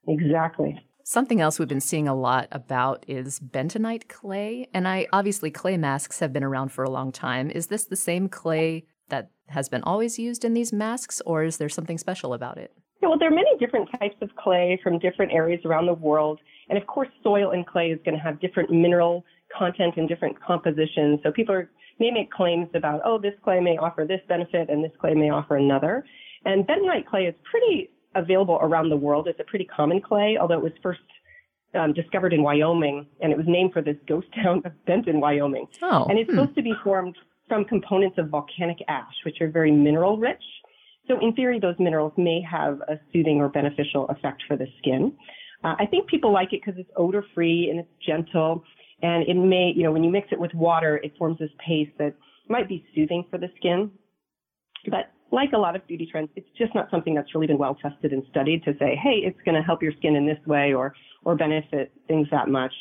Exactly. 0.08 0.80
Something 1.04 1.40
else 1.40 1.58
we've 1.58 1.68
been 1.68 1.80
seeing 1.80 2.08
a 2.08 2.14
lot 2.14 2.48
about 2.52 3.04
is 3.08 3.40
bentonite 3.40 4.08
clay. 4.08 4.68
And 4.72 4.86
I 4.86 5.06
obviously 5.12 5.50
clay 5.50 5.76
masks 5.76 6.20
have 6.20 6.32
been 6.32 6.44
around 6.44 6.70
for 6.70 6.84
a 6.84 6.90
long 6.90 7.12
time. 7.12 7.50
Is 7.50 7.68
this 7.68 7.84
the 7.84 7.96
same 7.96 8.28
clay 8.28 8.84
that 9.08 9.30
has 9.48 9.68
been 9.68 9.82
always 9.82 10.18
used 10.18 10.44
in 10.44 10.54
these 10.54 10.72
masks 10.72 11.20
or 11.26 11.44
is 11.44 11.58
there 11.58 11.68
something 11.68 11.98
special 11.98 12.34
about 12.34 12.58
it? 12.58 12.72
Yeah, 13.02 13.08
well, 13.08 13.18
there 13.18 13.28
are 13.28 13.34
many 13.34 13.50
different 13.58 13.88
types 13.98 14.14
of 14.22 14.34
clay 14.36 14.80
from 14.82 14.98
different 15.00 15.32
areas 15.32 15.60
around 15.64 15.86
the 15.86 15.94
world. 15.94 16.40
And 16.72 16.80
of 16.80 16.86
course, 16.86 17.08
soil 17.22 17.50
and 17.50 17.66
clay 17.66 17.90
is 17.90 17.98
going 18.02 18.16
to 18.16 18.22
have 18.22 18.40
different 18.40 18.70
mineral 18.70 19.26
content 19.54 19.98
and 19.98 20.08
different 20.08 20.42
compositions. 20.42 21.20
So 21.22 21.30
people 21.30 21.54
are, 21.54 21.70
may 22.00 22.10
make 22.10 22.30
claims 22.30 22.66
about, 22.74 23.02
oh, 23.04 23.18
this 23.18 23.34
clay 23.44 23.60
may 23.60 23.76
offer 23.76 24.06
this 24.08 24.22
benefit 24.26 24.70
and 24.70 24.82
this 24.82 24.90
clay 24.98 25.12
may 25.12 25.28
offer 25.28 25.58
another. 25.58 26.02
And 26.46 26.66
bentonite 26.66 27.06
clay 27.06 27.26
is 27.26 27.34
pretty 27.44 27.90
available 28.14 28.58
around 28.62 28.88
the 28.88 28.96
world. 28.96 29.28
It's 29.28 29.38
a 29.38 29.44
pretty 29.44 29.66
common 29.66 30.00
clay, 30.00 30.38
although 30.40 30.56
it 30.56 30.62
was 30.62 30.72
first 30.82 31.00
um, 31.78 31.92
discovered 31.92 32.32
in 32.32 32.42
Wyoming, 32.42 33.06
and 33.20 33.32
it 33.32 33.36
was 33.36 33.46
named 33.46 33.74
for 33.74 33.82
this 33.82 33.98
ghost 34.08 34.28
town 34.42 34.62
of 34.64 34.72
Benton, 34.86 35.20
Wyoming. 35.20 35.66
Oh, 35.82 36.06
and 36.08 36.18
it's 36.18 36.30
hmm. 36.30 36.38
supposed 36.38 36.56
to 36.56 36.62
be 36.62 36.72
formed 36.82 37.18
from 37.48 37.66
components 37.66 38.16
of 38.16 38.30
volcanic 38.30 38.78
ash, 38.88 39.12
which 39.26 39.42
are 39.42 39.50
very 39.50 39.72
mineral 39.72 40.16
rich. 40.16 40.42
So 41.06 41.18
in 41.20 41.34
theory, 41.34 41.60
those 41.60 41.74
minerals 41.78 42.14
may 42.16 42.40
have 42.50 42.80
a 42.88 42.98
soothing 43.12 43.42
or 43.42 43.50
beneficial 43.50 44.08
effect 44.08 44.42
for 44.48 44.56
the 44.56 44.68
skin. 44.78 45.12
Uh, 45.64 45.74
I 45.78 45.86
think 45.86 46.08
people 46.08 46.32
like 46.32 46.52
it 46.52 46.60
because 46.64 46.78
it's 46.78 46.90
odor 46.96 47.24
free 47.34 47.68
and 47.70 47.78
it's 47.78 47.88
gentle. 48.06 48.64
And 49.02 49.26
it 49.28 49.34
may, 49.34 49.72
you 49.74 49.82
know, 49.82 49.92
when 49.92 50.04
you 50.04 50.10
mix 50.10 50.28
it 50.30 50.38
with 50.38 50.54
water, 50.54 51.00
it 51.02 51.12
forms 51.18 51.38
this 51.38 51.50
paste 51.64 51.92
that 51.98 52.14
might 52.48 52.68
be 52.68 52.84
soothing 52.94 53.24
for 53.30 53.38
the 53.38 53.48
skin. 53.56 53.90
But 54.88 55.12
like 55.30 55.52
a 55.54 55.58
lot 55.58 55.74
of 55.74 55.86
beauty 55.86 56.06
trends, 56.10 56.30
it's 56.36 56.48
just 56.58 56.74
not 56.74 56.90
something 56.90 57.14
that's 57.14 57.34
really 57.34 57.46
been 57.46 57.58
well 57.58 57.74
tested 57.74 58.12
and 58.12 58.22
studied 58.30 58.62
to 58.64 58.72
say, 58.78 58.98
hey, 59.02 59.22
it's 59.24 59.40
going 59.44 59.54
to 59.54 59.62
help 59.62 59.82
your 59.82 59.92
skin 59.98 60.14
in 60.14 60.26
this 60.26 60.38
way 60.46 60.72
or, 60.72 60.94
or 61.24 61.34
benefit 61.34 61.92
things 62.06 62.28
that 62.30 62.48
much. 62.48 62.72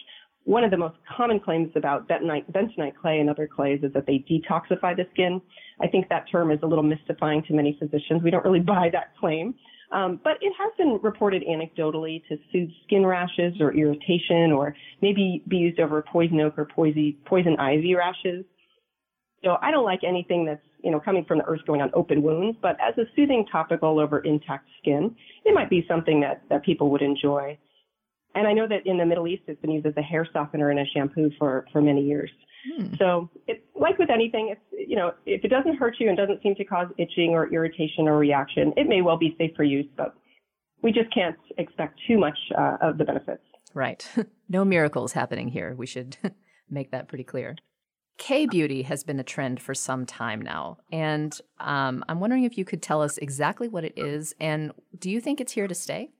One 0.44 0.64
of 0.64 0.72
the 0.72 0.78
most 0.78 0.96
common 1.18 1.40
claims 1.40 1.72
about 1.76 2.10
bentonite, 2.10 2.52
bentonite 2.52 2.96
clay 3.00 3.20
and 3.20 3.30
other 3.30 3.48
clays 3.48 3.82
is 3.84 3.94
that 3.94 4.06
they 4.08 4.26
detoxify 4.30 4.96
the 4.96 5.06
skin. 5.14 5.40
I 5.80 5.88
think 5.88 6.10
that 6.10 6.26
term 6.32 6.52
is 6.52 6.60
a 6.64 6.66
little 6.66 6.84
mystifying 6.84 7.44
to 7.44 7.54
many 7.54 7.78
physicians. 7.80 8.24
We 8.24 8.32
don't 8.32 8.44
really 8.44 8.60
buy 8.76 8.90
that 8.92 9.16
claim. 9.20 9.56
Um, 9.91 10.21
but 10.24 10.38
it 10.41 10.53
has 10.57 10.71
been 10.77 11.00
reported 11.01 11.43
anecdotally 11.43 12.24
to 12.29 12.38
soothe 12.51 12.69
skin 12.86 13.05
rashes 13.05 13.60
or 13.60 13.74
irritation 13.74 14.53
or 14.53 14.74
maybe 15.01 15.43
be 15.48 15.57
used 15.57 15.79
over 15.81 16.01
poison 16.01 16.39
oak 16.39 16.57
or 16.57 16.65
poison, 16.65 17.15
poison 17.25 17.57
ivy 17.60 17.95
rashes. 17.95 18.45
So 19.43 19.57
I 19.62 19.71
don't 19.71 19.83
like 19.83 20.01
anything 20.07 20.45
that's, 20.45 20.62
you 20.81 20.91
know, 20.91 21.00
coming 21.00 21.25
from 21.25 21.39
the 21.39 21.45
earth 21.45 21.62
going 21.67 21.81
on 21.81 21.91
open 21.93 22.21
wounds, 22.21 22.57
but 22.62 22.77
as 22.79 22.98
a 22.98 23.03
soothing 23.15 23.45
topical 23.51 24.00
over 24.00 24.19
intact 24.19 24.67
skin, 24.81 25.15
it 25.43 25.53
might 25.53 25.69
be 25.69 25.86
something 25.89 26.21
that, 26.21 26.43
that 26.50 26.63
people 26.63 26.89
would 26.91 27.01
enjoy. 27.01 27.57
And 28.33 28.48
I 28.48 28.53
know 28.53 28.67
that 28.67 28.86
in 28.86 28.98
the 28.98 29.05
Middle 29.05 29.27
East, 29.27 29.43
it's 29.48 29.60
been 29.62 29.71
used 29.71 29.86
as 29.86 29.93
a 29.98 30.01
hair 30.01 30.27
softener 30.31 30.69
and 30.69 30.79
a 30.79 30.86
shampoo 30.93 31.31
for, 31.38 31.65
for 31.74 31.81
many 31.81 32.01
years. 32.01 32.31
Hmm. 32.65 32.94
So, 33.00 33.30
it, 33.48 33.63
like 33.75 33.98
with 33.98 34.10
anything, 34.10 34.50
it's, 34.51 34.89
you 34.89 34.96
know, 34.96 35.13
if 35.25 35.44
it 35.44 35.48
doesn't 35.48 35.77
hurt 35.77 35.96
you 36.00 36.10
and 36.10 36.18
doesn't 36.18 36.44
seem 36.44 36.56
to 36.56 36.65
cause 36.65 36.88
itching 36.98 37.32
or 37.32 37.51
irritation 37.51 38.08
or 38.08 38.18
reaction, 38.18 38.74
it 38.77 38.88
may 38.88 39.01
well 39.01 39.18
be 39.18 39.36
safe 39.38 39.51
for 39.56 39.63
use, 39.63 39.88
but 39.98 40.15
we 40.82 40.91
just 40.91 41.13
can't 41.13 41.38
expect 41.58 42.00
too 42.08 42.18
much 42.18 42.38
uh, 42.58 42.77
of 42.82 42.98
the 42.98 43.03
benefits. 43.03 43.44
Right. 43.74 44.08
no 44.50 44.65
miracles 44.65 45.13
happening 45.13 45.48
here. 45.48 45.74
We 45.75 45.86
should 45.86 46.18
make 46.70 46.91
that 46.91 47.08
pretty 47.08 47.24
clear. 47.24 47.56
K 48.18 48.46
beauty 48.46 48.84
has 48.84 49.03
been 49.03 49.20
a 49.20 49.24
trend 49.24 49.62
for 49.62 49.74
some 49.74 50.06
time 50.06 50.41
now. 50.41 50.77
And 50.91 51.36
um, 51.60 52.03
I'm 52.08 52.20
wondering 52.20 52.44
if 52.44 52.58
you 52.58 52.65
could 52.65 52.82
tell 52.82 53.01
us 53.01 53.18
exactly 53.18 53.68
what 53.68 53.84
it 53.84 53.94
is 53.96 54.36
and 54.39 54.72
do 55.00 55.10
you 55.10 55.20
think 55.20 55.41
it's 55.41 55.53
here 55.53 55.68
to 55.68 55.74
stay? 55.74 56.12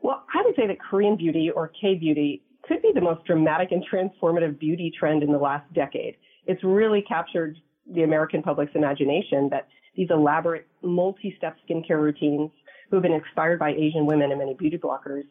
Well, 0.00 0.24
I 0.32 0.42
would 0.44 0.54
say 0.54 0.66
that 0.66 0.78
Korean 0.80 1.16
beauty 1.16 1.50
or 1.50 1.68
K 1.68 1.96
beauty 1.96 2.42
could 2.70 2.82
be 2.82 2.92
the 2.94 3.00
most 3.00 3.24
dramatic 3.24 3.72
and 3.72 3.84
transformative 3.92 4.56
beauty 4.60 4.92
trend 4.96 5.24
in 5.24 5.32
the 5.32 5.38
last 5.38 5.70
decade. 5.74 6.14
It's 6.46 6.62
really 6.62 7.02
captured 7.02 7.56
the 7.92 8.04
American 8.04 8.42
public's 8.42 8.70
imagination 8.76 9.48
that 9.50 9.66
these 9.96 10.06
elaborate 10.10 10.68
multi-step 10.80 11.56
skincare 11.68 12.00
routines 12.00 12.52
who 12.88 12.96
have 12.96 13.02
been 13.02 13.12
inspired 13.12 13.58
by 13.58 13.70
Asian 13.70 14.06
women 14.06 14.30
and 14.30 14.38
many 14.38 14.54
beauty 14.54 14.78
bloggers 14.78 15.24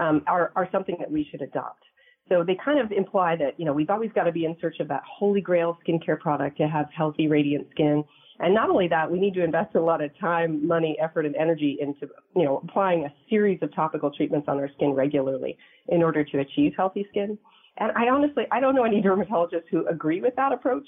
um, 0.00 0.22
are, 0.26 0.50
are 0.56 0.66
something 0.72 0.96
that 0.98 1.10
we 1.10 1.28
should 1.30 1.42
adopt. 1.42 1.82
So 2.30 2.42
they 2.42 2.56
kind 2.62 2.78
of 2.80 2.90
imply 2.90 3.36
that, 3.36 3.60
you 3.60 3.66
know, 3.66 3.74
we've 3.74 3.90
always 3.90 4.10
got 4.14 4.24
to 4.24 4.32
be 4.32 4.46
in 4.46 4.56
search 4.58 4.80
of 4.80 4.88
that 4.88 5.02
holy 5.06 5.42
grail 5.42 5.78
skincare 5.86 6.18
product 6.18 6.56
to 6.56 6.68
have 6.68 6.86
healthy, 6.96 7.28
radiant 7.28 7.66
skin. 7.70 8.02
And 8.40 8.54
not 8.54 8.70
only 8.70 8.86
that, 8.88 9.10
we 9.10 9.18
need 9.18 9.34
to 9.34 9.42
invest 9.42 9.74
a 9.74 9.80
lot 9.80 10.02
of 10.02 10.16
time, 10.18 10.66
money, 10.66 10.96
effort, 11.02 11.26
and 11.26 11.34
energy 11.34 11.78
into, 11.80 12.06
you 12.36 12.44
know, 12.44 12.62
applying 12.62 13.04
a 13.04 13.12
series 13.28 13.58
of 13.62 13.74
topical 13.74 14.10
treatments 14.10 14.46
on 14.48 14.58
our 14.58 14.70
skin 14.76 14.92
regularly 14.92 15.58
in 15.88 16.02
order 16.02 16.22
to 16.22 16.38
achieve 16.38 16.72
healthy 16.76 17.06
skin. 17.10 17.36
And 17.78 17.90
I 17.92 18.08
honestly, 18.08 18.44
I 18.52 18.60
don't 18.60 18.74
know 18.74 18.84
any 18.84 19.02
dermatologists 19.02 19.68
who 19.70 19.86
agree 19.88 20.20
with 20.20 20.36
that 20.36 20.52
approach. 20.52 20.86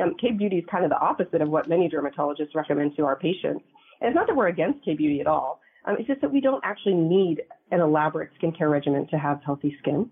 Um, 0.00 0.14
K-beauty 0.20 0.58
is 0.58 0.64
kind 0.70 0.84
of 0.84 0.90
the 0.90 0.98
opposite 0.98 1.42
of 1.42 1.48
what 1.48 1.68
many 1.68 1.90
dermatologists 1.90 2.54
recommend 2.54 2.96
to 2.96 3.04
our 3.04 3.16
patients. 3.16 3.64
And 4.00 4.08
it's 4.08 4.14
not 4.14 4.26
that 4.26 4.36
we're 4.36 4.48
against 4.48 4.84
K-beauty 4.84 5.20
at 5.20 5.26
all. 5.26 5.60
Um, 5.86 5.96
it's 5.98 6.06
just 6.06 6.20
that 6.22 6.32
we 6.32 6.40
don't 6.40 6.62
actually 6.64 6.94
need 6.94 7.42
an 7.70 7.80
elaborate 7.80 8.30
skincare 8.40 8.70
regimen 8.70 9.06
to 9.08 9.18
have 9.18 9.40
healthy 9.44 9.76
skin. 9.80 10.10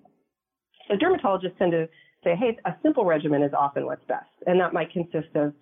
So 0.89 0.95
dermatologists 0.97 1.57
tend 1.59 1.73
to 1.73 1.89
say, 2.25 2.35
hey, 2.37 2.59
a 2.65 2.75
simple 2.83 3.05
regimen 3.05 3.43
is 3.43 3.53
often 3.59 3.87
what's 3.87 4.05
best. 4.09 4.27
And 4.47 4.61
that 4.61 4.73
might 4.73 4.93
consist 4.93 5.35
of 5.35 5.55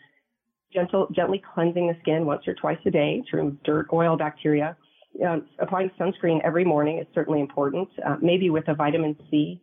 gentle, 0.72 1.08
gently 1.14 1.42
cleansing 1.54 1.86
the 1.86 1.96
skin 2.00 2.26
once 2.26 2.46
or 2.46 2.54
twice 2.54 2.78
a 2.86 2.90
day 2.90 3.22
to 3.30 3.36
remove 3.36 3.62
dirt, 3.62 3.86
oil, 3.92 4.16
bacteria. 4.16 4.76
Um, 5.24 5.46
applying 5.60 5.90
sunscreen 5.98 6.40
every 6.42 6.64
morning 6.64 6.98
is 6.98 7.06
certainly 7.14 7.40
important, 7.40 7.88
uh, 8.04 8.16
maybe 8.20 8.50
with 8.50 8.66
a 8.68 8.74
vitamin 8.74 9.16
C 9.30 9.60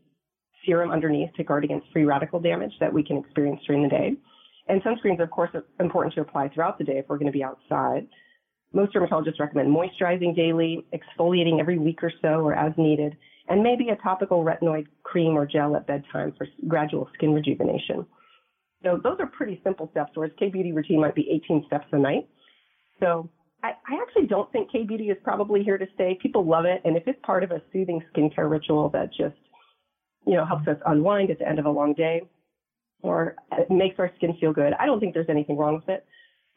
serum 0.66 0.92
underneath 0.92 1.34
to 1.34 1.44
guard 1.44 1.64
against 1.64 1.92
free 1.92 2.06
radical 2.06 2.40
damage 2.40 2.72
that 2.80 2.94
we 2.94 3.04
can 3.04 3.18
experience 3.18 3.62
during 3.66 3.84
the 3.84 3.90
day. 3.90 4.14
And 4.68 4.82
sunscreens, 4.84 5.22
of 5.22 5.30
course, 5.32 5.50
are 5.54 5.66
important 5.80 6.14
to 6.16 6.22
apply 6.22 6.50
throughout 6.50 6.78
the 6.78 6.84
day 6.84 7.00
if 7.00 7.06
we're 7.10 7.18
going 7.18 7.32
to 7.32 7.38
be 7.38 7.44
outside. 7.44 8.08
Most 8.74 8.94
dermatologists 8.94 9.40
recommend 9.40 9.70
moisturizing 9.70 10.36
daily, 10.36 10.86
exfoliating 10.94 11.60
every 11.60 11.78
week 11.78 12.02
or 12.04 12.12
so 12.22 12.46
or 12.46 12.54
as 12.54 12.72
needed, 12.78 13.18
and 13.50 13.62
maybe 13.62 13.90
a 13.90 13.98
topical 13.98 14.46
retinoid 14.46 14.88
cream 15.04 15.38
or 15.38 15.46
gel 15.46 15.76
at 15.76 15.88
bedtime 15.88 16.34
for 16.38 16.48
gradual 16.68 17.10
skin 17.14 17.34
rejuvenation. 17.34 18.06
So 18.84 19.00
those 19.04 19.18
are 19.20 19.28
pretty 19.28 19.62
simple 19.64 19.90
steps, 19.92 20.12
whereas 20.16 20.32
K-Beauty 20.40 20.72
routine 20.72 21.02
might 21.02 21.16
be 21.16 21.30
18 21.30 21.66
steps 21.68 21.86
a 21.92 22.00
night. 22.00 22.28
So 23.00 23.30
I, 23.64 23.70
I 23.70 24.02
actually 24.02 24.28
don't 24.28 24.52
think 24.52 24.72
K-Beauty 24.72 25.10
is 25.10 25.18
probably 25.24 25.64
here 25.64 25.78
to 25.78 25.86
stay. 25.94 26.18
People 26.22 26.46
love 26.46 26.66
it. 26.66 26.82
And 26.84 26.98
if 26.98 27.04
it's 27.08 27.20
part 27.24 27.44
of 27.44 27.52
a 27.52 27.62
soothing 27.72 28.02
skincare 28.14 28.50
ritual 28.50 28.90
that 28.90 29.10
just, 29.10 29.36
you 30.26 30.34
know, 30.34 30.46
helps 30.46 30.68
us 30.68 30.78
unwind 30.86 31.30
at 31.32 31.40
the 31.40 31.48
end 31.48 31.60
of 31.60 31.66
a 31.66 31.70
long 31.70 31.94
day 31.94 32.22
or 33.04 33.36
uh, 33.52 33.58
makes 33.70 34.00
our 34.00 34.12
skin 34.18 34.36
feel 34.40 34.54
good, 34.54 34.74
I 34.80 34.86
don't 34.86 35.00
think 35.00 35.14
there's 35.14 35.30
anything 35.30 35.58
wrong 35.58 35.76
with 35.76 35.90
it. 35.90 36.06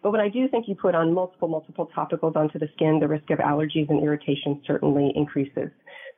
But 0.02 0.10
when 0.10 0.20
I 0.20 0.28
do 0.28 0.46
think 0.48 0.68
you 0.68 0.74
put 0.74 0.94
on 0.94 1.14
multiple, 1.14 1.48
multiple 1.48 1.90
topicals 1.96 2.37
onto 2.37 2.58
the 2.58 2.68
skin, 2.74 2.98
the 3.00 3.08
risk 3.08 3.30
of 3.30 3.38
allergies 3.38 3.88
and 3.88 4.02
irritation 4.02 4.60
certainly 4.66 5.12
increases. 5.16 5.70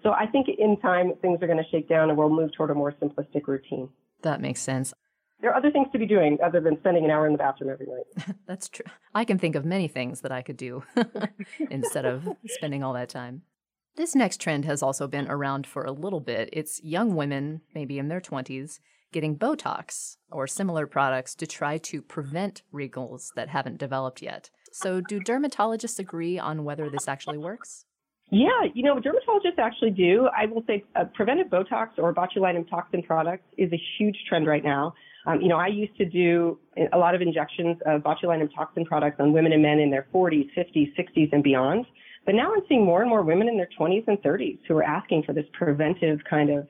So 0.03 0.11
I 0.11 0.27
think 0.27 0.49
in 0.59 0.77
time, 0.81 1.13
things 1.23 1.41
are 1.41 1.47
going 1.47 1.63
to 1.63 1.71
shake 1.71 1.89
down 1.89 2.09
and 2.09 2.19
we'll 2.19 2.29
move 2.29 2.51
toward 2.57 2.71
a 2.71 2.75
more 2.75 2.93
simplistic 2.93 3.47
routine. 3.47 3.89
That 4.23 4.41
makes 4.41 4.61
sense. 4.61 4.93
There 5.41 5.51
are 5.51 5.57
other 5.57 5.71
things 5.71 5.89
to 5.93 5.99
be 5.99 6.07
doing 6.07 6.39
other 6.43 6.61
than 6.61 6.79
spending 6.79 7.05
an 7.05 7.11
hour 7.11 7.27
in 7.27 7.33
the 7.33 7.39
bathroom 7.39 7.71
every 7.71 7.87
night. 7.87 8.37
That's 8.47 8.69
true. 8.69 8.87
I 9.15 9.25
can 9.25 9.39
think 9.39 9.55
of 9.55 9.65
many 9.65 9.87
things 9.87 10.23
that 10.23 10.33
I 10.33 10.43
could 10.43 10.57
do 10.57 10.83
instead 11.71 12.07
of 12.07 12.29
spending 12.47 12.83
all 12.83 12.95
that 12.95 13.11
time. 13.11 13.43
This 13.97 14.15
next 14.15 14.41
trend 14.41 14.65
has 14.67 14.83
also 14.83 15.07
been 15.07 15.29
around 15.29 15.67
for 15.67 15.85
a 15.85 15.93
little 15.93 16.21
bit. 16.21 16.51
It's 16.53 16.83
young 16.83 17.17
women, 17.17 17.63
maybe 17.75 17.99
in 17.99 18.09
their 18.09 18.21
20s, 18.21 18.79
getting 19.13 19.39
Botox 19.39 20.17
or 20.31 20.47
similar 20.47 20.87
products 20.87 21.35
to 21.37 21.47
try 21.47 21.79
to 21.79 22.03
prevent 22.03 22.63
wrinkles 22.73 23.33
that 23.37 23.49
haven't 23.49 23.79
developed 23.79 24.21
yet. 24.21 24.51
So, 24.73 25.01
do 25.01 25.21
dermatologists 25.21 25.99
agree 25.99 26.39
on 26.39 26.65
whether 26.65 26.91
this 26.91 27.09
actually 27.09 27.39
works? 27.39 27.87
Yeah, 28.31 28.49
you 28.75 28.83
know, 28.83 28.97
dermatologists 28.97 29.59
actually 29.59 29.93
do. 29.93 30.29
I 30.37 30.47
will 30.47 30.65
say 30.67 30.85
uh, 30.97 31.05
preventive 31.15 31.47
Botox 31.47 31.91
or 31.99 32.13
botulinum 32.13 32.69
toxin 32.69 33.03
products 33.03 33.45
is 33.57 33.73
a 33.73 33.81
huge 33.99 34.17
trend 34.29 34.47
right 34.49 34.65
now. 34.65 34.95
Um, 35.27 35.41
you 35.41 35.49
know, 35.49 35.57
I 35.57 35.69
used 35.69 35.97
to 35.97 36.05
do 36.05 36.59
a 36.93 36.99
lot 36.99 37.15
of 37.15 37.23
injections 37.23 37.79
of 37.87 38.03
botulinum 38.03 38.53
toxin 38.55 38.85
products 38.85 39.17
on 39.21 39.33
women 39.33 39.53
and 39.53 39.63
men 39.63 39.79
in 39.79 39.91
their 39.91 40.07
40s, 40.13 40.49
50s, 40.57 40.93
60s, 40.97 41.29
and 41.33 41.43
beyond. 41.43 41.87
But 42.25 42.35
now 42.35 42.53
I'm 42.53 42.63
seeing 42.69 42.85
more 42.85 43.01
and 43.01 43.09
more 43.09 43.23
women 43.23 43.49
in 43.49 43.57
their 43.57 43.69
20s 43.79 44.05
and 44.09 44.19
30s 44.19 44.59
who 44.67 44.77
are 44.77 44.83
asking 44.83 45.23
for 45.23 45.33
this 45.33 45.47
preventive 45.53 46.19
kind 46.29 46.51
of 46.51 46.67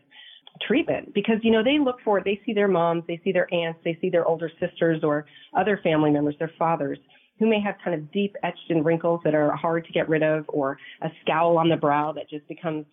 treatment 0.61 1.15
because, 1.15 1.37
you 1.43 1.51
know, 1.51 1.63
they 1.63 1.79
look 1.79 1.97
for 2.05 2.19
it. 2.19 2.25
They 2.25 2.41
see 2.45 2.53
their 2.53 2.69
moms, 2.69 3.05
they 3.07 3.21
see 3.25 3.33
their 3.33 3.53
aunts, 3.53 3.81
they 3.85 3.99
see 4.01 4.11
their 4.11 4.27
older 4.27 4.51
sisters 4.61 5.03
or 5.03 5.27
other 5.57 5.81
family 5.83 6.11
members, 6.11 6.35
their 6.39 6.53
fathers, 6.59 6.99
who 7.39 7.47
may 7.47 7.61
have 7.61 7.75
kind 7.85 7.95
of 7.95 8.11
deep 8.13 8.35
etched 8.43 8.71
in 8.71 8.83
wrinkles 8.83 9.21
that 9.25 9.35
are 9.35 9.55
hard 9.55 9.85
to 9.85 9.93
get 9.93 10.09
rid 10.09 10.23
of 10.23 10.45
or 10.49 10.79
a 11.03 11.09
scowl 11.23 11.59
on 11.59 11.69
the 11.69 11.77
brow 11.77 12.13
that 12.13 12.29
just 12.29 12.47
becomes 12.49 12.87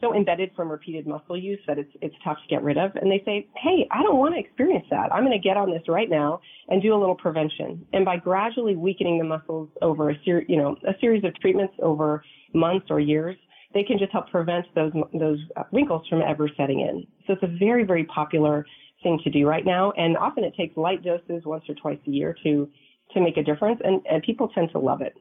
so 0.00 0.14
embedded 0.14 0.50
from 0.54 0.68
repeated 0.68 1.06
muscle 1.06 1.36
use 1.36 1.60
that 1.66 1.78
it's 1.78 1.90
it's 2.02 2.14
tough 2.24 2.36
to 2.36 2.54
get 2.54 2.62
rid 2.62 2.76
of. 2.76 2.94
And 2.96 3.10
they 3.10 3.22
say, 3.24 3.48
hey, 3.56 3.88
I 3.90 4.02
don't 4.02 4.18
want 4.18 4.34
to 4.34 4.40
experience 4.40 4.86
that. 4.90 5.12
I'm 5.12 5.24
going 5.24 5.38
to 5.38 5.48
get 5.48 5.56
on 5.56 5.70
this 5.70 5.82
right 5.88 6.10
now 6.10 6.40
and 6.68 6.82
do 6.82 6.94
a 6.94 6.98
little 6.98 7.14
prevention. 7.14 7.86
And 7.92 8.04
by 8.04 8.16
gradually 8.16 8.76
weakening 8.76 9.18
the 9.18 9.24
muscles 9.24 9.70
over 9.82 10.10
a 10.10 10.14
ser- 10.24 10.44
you 10.48 10.56
know 10.56 10.76
a 10.86 10.92
series 11.00 11.24
of 11.24 11.34
treatments 11.40 11.74
over 11.82 12.24
months 12.52 12.86
or 12.90 13.00
years, 13.00 13.36
they 13.72 13.82
can 13.82 13.98
just 13.98 14.12
help 14.12 14.30
prevent 14.30 14.66
those 14.74 14.92
those 15.18 15.38
uh, 15.56 15.62
wrinkles 15.72 16.06
from 16.08 16.22
ever 16.22 16.50
setting 16.56 16.80
in. 16.80 17.06
So 17.26 17.34
it's 17.34 17.42
a 17.42 17.58
very 17.58 17.84
very 17.84 18.04
popular 18.04 18.66
thing 19.02 19.20
to 19.24 19.30
do 19.30 19.46
right 19.46 19.64
now, 19.64 19.92
and 19.92 20.16
often 20.16 20.44
it 20.44 20.54
takes 20.56 20.76
light 20.76 21.02
doses 21.04 21.44
once 21.44 21.64
or 21.68 21.74
twice 21.76 21.98
a 22.06 22.10
year 22.10 22.36
to 22.42 22.68
to 23.14 23.20
make 23.20 23.36
a 23.36 23.42
difference, 23.42 23.80
and, 23.84 24.02
and 24.10 24.22
people 24.22 24.48
tend 24.48 24.70
to 24.72 24.78
love 24.78 25.00
it. 25.00 25.14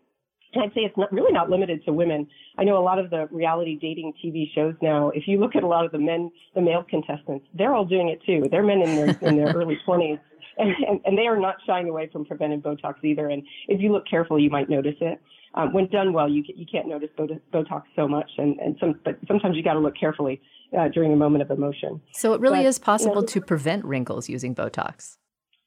And 0.53 0.63
I'd 0.63 0.73
say 0.73 0.81
it's 0.81 0.97
not, 0.97 1.11
really 1.11 1.31
not 1.31 1.49
limited 1.49 1.83
to 1.85 1.93
women. 1.93 2.27
I 2.57 2.63
know 2.63 2.77
a 2.77 2.83
lot 2.83 2.99
of 2.99 3.09
the 3.09 3.27
reality 3.31 3.77
dating 3.79 4.13
TV 4.23 4.45
shows 4.53 4.75
now. 4.81 5.09
If 5.09 5.23
you 5.27 5.39
look 5.39 5.55
at 5.55 5.63
a 5.63 5.67
lot 5.67 5.85
of 5.85 5.91
the 5.91 5.97
men, 5.97 6.31
the 6.53 6.61
male 6.61 6.85
contestants, 6.87 7.45
they're 7.53 7.73
all 7.73 7.85
doing 7.85 8.09
it 8.09 8.21
too. 8.25 8.47
They're 8.51 8.63
men 8.63 8.81
in 8.81 8.95
their 8.95 9.17
in 9.29 9.37
their 9.37 9.53
early 9.53 9.79
20s, 9.87 10.19
and, 10.57 10.69
and, 10.87 10.99
and 11.05 11.17
they 11.17 11.25
are 11.25 11.39
not 11.39 11.55
shying 11.65 11.89
away 11.89 12.09
from 12.11 12.25
preventive 12.25 12.61
Botox 12.61 13.03
either. 13.03 13.29
And 13.29 13.43
if 13.67 13.81
you 13.81 13.91
look 13.91 14.07
carefully, 14.07 14.43
you 14.43 14.49
might 14.49 14.69
notice 14.69 14.95
it. 15.01 15.19
Um, 15.55 15.71
when 15.73 15.87
done 15.87 16.13
well, 16.13 16.29
you 16.29 16.43
you 16.55 16.65
can't 16.71 16.87
notice 16.87 17.09
Botox 17.17 17.83
so 17.95 18.07
much, 18.07 18.29
and 18.37 18.59
and 18.59 18.75
some 18.79 18.99
but 19.03 19.17
sometimes 19.27 19.55
you 19.55 19.63
got 19.63 19.73
to 19.73 19.79
look 19.79 19.95
carefully 19.99 20.41
uh, 20.77 20.87
during 20.87 21.13
a 21.13 21.15
moment 21.15 21.41
of 21.41 21.51
emotion. 21.51 22.01
So 22.13 22.33
it 22.33 22.41
really 22.41 22.59
but, 22.59 22.67
is 22.67 22.79
possible 22.79 23.15
you 23.15 23.21
know, 23.21 23.27
to 23.27 23.41
prevent 23.41 23.85
wrinkles 23.85 24.29
using 24.29 24.55
Botox. 24.55 25.17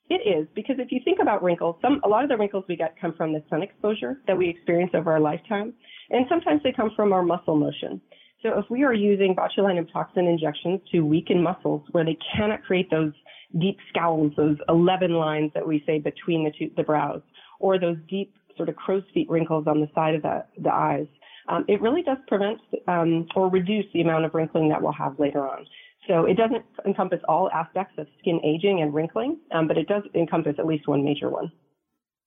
It 0.08 0.22
is 0.26 0.46
because 0.54 0.76
if 0.78 0.92
you 0.92 1.00
think 1.04 1.18
about 1.20 1.42
wrinkles, 1.42 1.76
some 1.82 2.00
a 2.04 2.08
lot 2.08 2.22
of 2.22 2.28
the 2.28 2.36
wrinkles 2.36 2.64
we 2.68 2.76
get 2.76 2.94
come 3.00 3.14
from 3.16 3.32
the 3.32 3.42
sun 3.50 3.62
exposure 3.62 4.20
that 4.26 4.38
we 4.38 4.48
experience 4.48 4.92
over 4.94 5.10
our 5.12 5.20
lifetime, 5.20 5.74
and 6.10 6.26
sometimes 6.28 6.62
they 6.62 6.72
come 6.72 6.90
from 6.94 7.12
our 7.12 7.22
muscle 7.22 7.56
motion. 7.56 8.00
So 8.42 8.58
if 8.58 8.66
we 8.70 8.84
are 8.84 8.92
using 8.92 9.34
botulinum 9.34 9.90
toxin 9.92 10.26
injections 10.26 10.80
to 10.92 11.00
weaken 11.00 11.42
muscles 11.42 11.82
where 11.90 12.04
they 12.04 12.16
cannot 12.36 12.62
create 12.62 12.88
those 12.90 13.12
deep 13.60 13.78
scowls, 13.88 14.32
those 14.36 14.58
11 14.68 15.12
lines 15.12 15.50
that 15.54 15.66
we 15.66 15.82
say 15.86 15.98
between 15.98 16.44
the 16.44 16.52
two, 16.56 16.70
the 16.76 16.82
brows, 16.82 17.22
or 17.58 17.78
those 17.78 17.96
deep 18.08 18.34
sort 18.56 18.68
of 18.68 18.76
crow's 18.76 19.02
feet 19.12 19.28
wrinkles 19.28 19.66
on 19.66 19.80
the 19.80 19.88
side 19.94 20.14
of 20.14 20.22
the, 20.22 20.44
the 20.62 20.72
eyes. 20.72 21.06
Um, 21.48 21.64
it 21.68 21.80
really 21.80 22.02
does 22.02 22.18
prevent 22.26 22.58
um, 22.88 23.26
or 23.34 23.48
reduce 23.48 23.86
the 23.94 24.00
amount 24.00 24.24
of 24.24 24.34
wrinkling 24.34 24.68
that 24.68 24.82
we'll 24.82 24.92
have 24.92 25.18
later 25.18 25.48
on. 25.48 25.66
So 26.06 26.24
it 26.24 26.36
doesn't 26.36 26.64
encompass 26.84 27.20
all 27.28 27.50
aspects 27.50 27.94
of 27.98 28.06
skin 28.20 28.40
aging 28.44 28.80
and 28.80 28.94
wrinkling, 28.94 29.38
um, 29.52 29.66
but 29.66 29.76
it 29.76 29.88
does 29.88 30.02
encompass 30.14 30.54
at 30.58 30.66
least 30.66 30.86
one 30.86 31.04
major 31.04 31.28
one. 31.30 31.50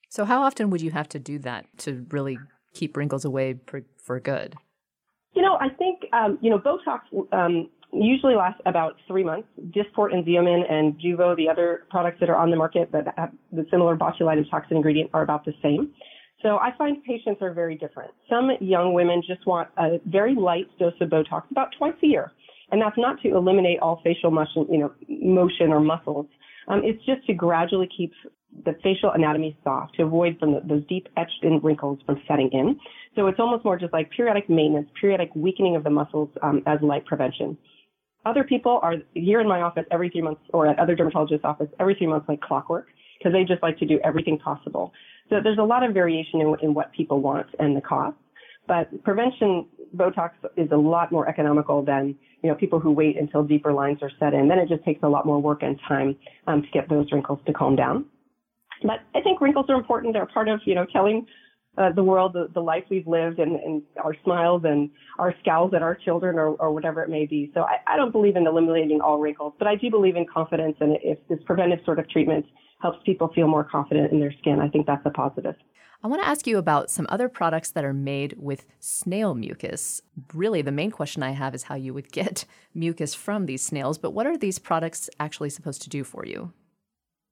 So 0.10 0.26
how 0.26 0.42
often 0.42 0.70
would 0.70 0.82
you 0.82 0.92
have 0.92 1.08
to 1.10 1.20
do 1.20 1.40
that 1.40 1.66
to 1.80 2.06
really 2.10 2.38
keep 2.74 2.98
wrinkles 2.98 3.26
away 3.26 3.60
for, 3.68 3.84
for 3.98 4.20
good? 4.20 4.56
You 5.34 5.44
know, 5.44 5.58
I 5.60 5.70
think 5.70 6.00
um, 6.12 6.38
you 6.42 6.50
know 6.50 6.60
Botox 6.60 7.02
um, 7.32 7.70
usually 7.94 8.36
lasts 8.36 8.62
about 8.66 8.96
three 9.08 9.24
months. 9.24 9.48
Dysport 9.70 10.14
and 10.14 10.26
Xeomin 10.26 10.70
and 10.70 11.00
Jeuveau, 11.00 11.36
the 11.38 11.48
other 11.48 11.86
products 11.90 12.18
that 12.20 12.30
are 12.30 12.36
on 12.36 12.50
the 12.50 12.58
market 12.58 12.92
that 12.92 13.14
have 13.18 13.32
the 13.52 13.66
similar 13.72 13.96
botulinum 13.96 14.50
toxin 14.50 14.78
ingredient, 14.78 15.12
are 15.14 15.22
about 15.22 15.46
the 15.46 15.54
same. 15.62 15.94
So 16.42 16.58
I 16.58 16.72
find 16.78 17.04
patients 17.04 17.42
are 17.42 17.54
very 17.54 17.76
different. 17.76 18.12
Some 18.30 18.50
young 18.62 18.94
women 18.94 19.22
just 19.26 19.46
want 19.46 19.70
a 19.78 20.00
very 20.06 20.36
light 20.36 20.68
dose 20.80 20.94
of 21.02 21.10
Botox 21.10 21.44
about 21.52 21.70
twice 21.78 21.96
a 22.02 22.08
year. 22.08 22.32
And 22.72 22.82
that's 22.82 22.98
not 22.98 23.22
to 23.22 23.30
eliminate 23.30 23.80
all 23.80 24.02
facial 24.04 24.32
motion, 24.32 24.68
you 24.70 24.80
know, 24.80 24.92
motion 25.08 25.72
or 25.72 25.80
muscles. 25.80 26.28
Um, 26.68 26.82
it's 26.84 27.04
just 27.06 27.26
to 27.28 27.34
gradually 27.34 27.90
keep 27.96 28.14
the 28.66 28.76
facial 28.84 29.12
anatomy 29.12 29.58
soft 29.64 29.96
to 29.96 30.04
avoid 30.04 30.38
from 30.40 30.54
the, 30.54 30.62
those 30.68 30.86
deep 30.88 31.08
etched 31.18 31.44
in 31.44 31.60
wrinkles 31.60 32.00
from 32.06 32.22
setting 32.28 32.50
in. 32.52 32.80
So 33.16 33.28
it's 33.28 33.40
almost 33.40 33.66
more 33.66 33.78
just 33.78 33.94
like 33.94 34.10
periodic 34.12 34.50
maintenance, 34.50 34.90
periodic 35.00 35.30
weakening 35.36 35.76
of 35.76 35.84
the 35.84 35.90
muscles 35.90 36.30
um, 36.42 36.62
as 36.66 36.80
light 36.82 37.06
prevention. 37.06 37.58
Other 38.26 38.44
people 38.44 38.80
are 38.84 38.96
here 39.14 39.40
in 39.40 39.48
my 39.48 39.62
office 39.62 39.86
every 39.92 40.10
three 40.10 40.22
months 40.22 40.42
or 40.54 40.68
at 40.68 40.78
other 40.78 40.96
dermatologists' 40.96 41.44
office 41.44 41.70
every 41.80 41.96
three 41.96 42.08
months 42.08 42.28
like 42.28 42.42
clockwork 42.42 42.88
because 43.18 43.34
they 43.34 43.44
just 43.44 43.64
like 43.64 43.78
to 43.80 43.86
do 43.86 44.00
everything 44.04 44.38
possible. 44.38 44.92
So 45.30 45.38
there's 45.44 45.58
a 45.58 45.64
lot 45.64 45.84
of 45.84 45.94
variation 45.94 46.42
in, 46.42 46.56
in 46.62 46.74
what 46.74 46.92
people 46.92 47.22
want 47.22 47.48
and 47.60 47.76
the 47.76 47.82
cost. 47.82 48.18
But 48.70 49.04
prevention 49.04 49.66
Botox 49.96 50.30
is 50.56 50.70
a 50.72 50.78
lot 50.78 51.12
more 51.12 51.28
economical 51.28 51.84
than 51.84 52.16
you 52.44 52.50
know 52.50 52.56
people 52.56 52.80
who 52.80 52.92
wait 52.92 53.18
until 53.18 53.44
deeper 53.44 53.74
lines 53.74 53.98
are 54.04 54.12
set 54.20 54.34
in. 54.34 54.48
Then 54.48 54.60
it 54.60 54.70
just 54.70 54.86
takes 54.86 55.02
a 55.02 55.10
lot 55.10 55.26
more 55.26 55.42
work 55.42 55.64
and 55.64 55.78
time 55.88 56.16
um, 56.46 56.62
to 56.62 56.68
get 56.70 56.88
those 56.88 57.12
wrinkles 57.12 57.40
to 57.48 57.52
calm 57.52 57.76
down. 57.76 58.06
But 58.84 59.00
I 59.16 59.22
think 59.22 59.42
wrinkles 59.42 59.66
are 59.70 59.76
important. 59.76 60.14
They're 60.14 60.28
part 60.28 60.48
of 60.48 60.62
you 60.66 60.76
know 60.76 60.86
telling 60.94 61.26
uh, 61.80 61.92
the 61.96 62.04
world 62.04 62.34
the, 62.34 62.48
the 62.54 62.60
life 62.60 62.84
we've 62.92 63.08
lived 63.08 63.40
and, 63.40 63.56
and 63.56 63.82
our 64.04 64.16
smiles 64.24 64.62
and 64.66 64.92
our 65.18 65.34
scowls 65.42 65.74
at 65.74 65.82
our 65.82 65.96
children 65.96 66.38
or, 66.38 66.50
or 66.50 66.72
whatever 66.72 67.02
it 67.02 67.10
may 67.10 67.26
be. 67.26 67.52
So 67.56 67.62
I, 67.62 67.78
I 67.92 67.98
don't 67.98 68.12
believe 68.12 68.36
in 68.36 68.46
eliminating 68.46 69.02
all 69.02 69.20
wrinkles, 69.20 69.54
but 69.58 69.68
I 69.68 69.76
do 69.76 69.90
believe 69.90 70.16
in 70.16 70.28
confidence. 70.32 70.76
And 70.80 70.96
if 71.02 71.18
this 71.28 71.40
preventive 71.46 71.80
sort 71.86 71.98
of 71.98 72.08
treatment 72.10 72.46
helps 72.82 73.00
people 73.04 73.32
feel 73.34 73.48
more 73.48 73.64
confident 73.64 74.12
in 74.12 74.20
their 74.20 74.34
skin. 74.40 74.60
I 74.62 74.70
think 74.70 74.86
that's 74.86 75.06
a 75.06 75.10
positive. 75.10 75.56
I 76.02 76.08
want 76.08 76.22
to 76.22 76.28
ask 76.28 76.48
you 76.48 76.58
about 76.58 76.90
some 76.90 77.06
other 77.10 77.28
products 77.28 77.72
that 77.72 77.84
are 77.84 77.94
made 77.94 78.36
with 78.38 78.66
snail 78.80 79.36
mucus. 79.36 80.02
Really, 80.34 80.62
the 80.62 80.72
main 80.72 80.92
question 80.92 81.24
I 81.24 81.32
have 81.32 81.54
is 81.54 81.64
how 81.64 81.76
you 81.76 81.94
would 81.94 82.12
get 82.12 82.46
mucus 82.74 83.14
from 83.14 83.46
these 83.46 83.62
snails, 83.62 83.98
but 83.98 84.12
what 84.12 84.26
are 84.26 84.38
these 84.38 84.60
products 84.60 85.10
actually 85.20 85.50
supposed 85.50 85.82
to 85.82 85.90
do 85.90 86.06
for 86.06 86.26
you? 86.26 86.54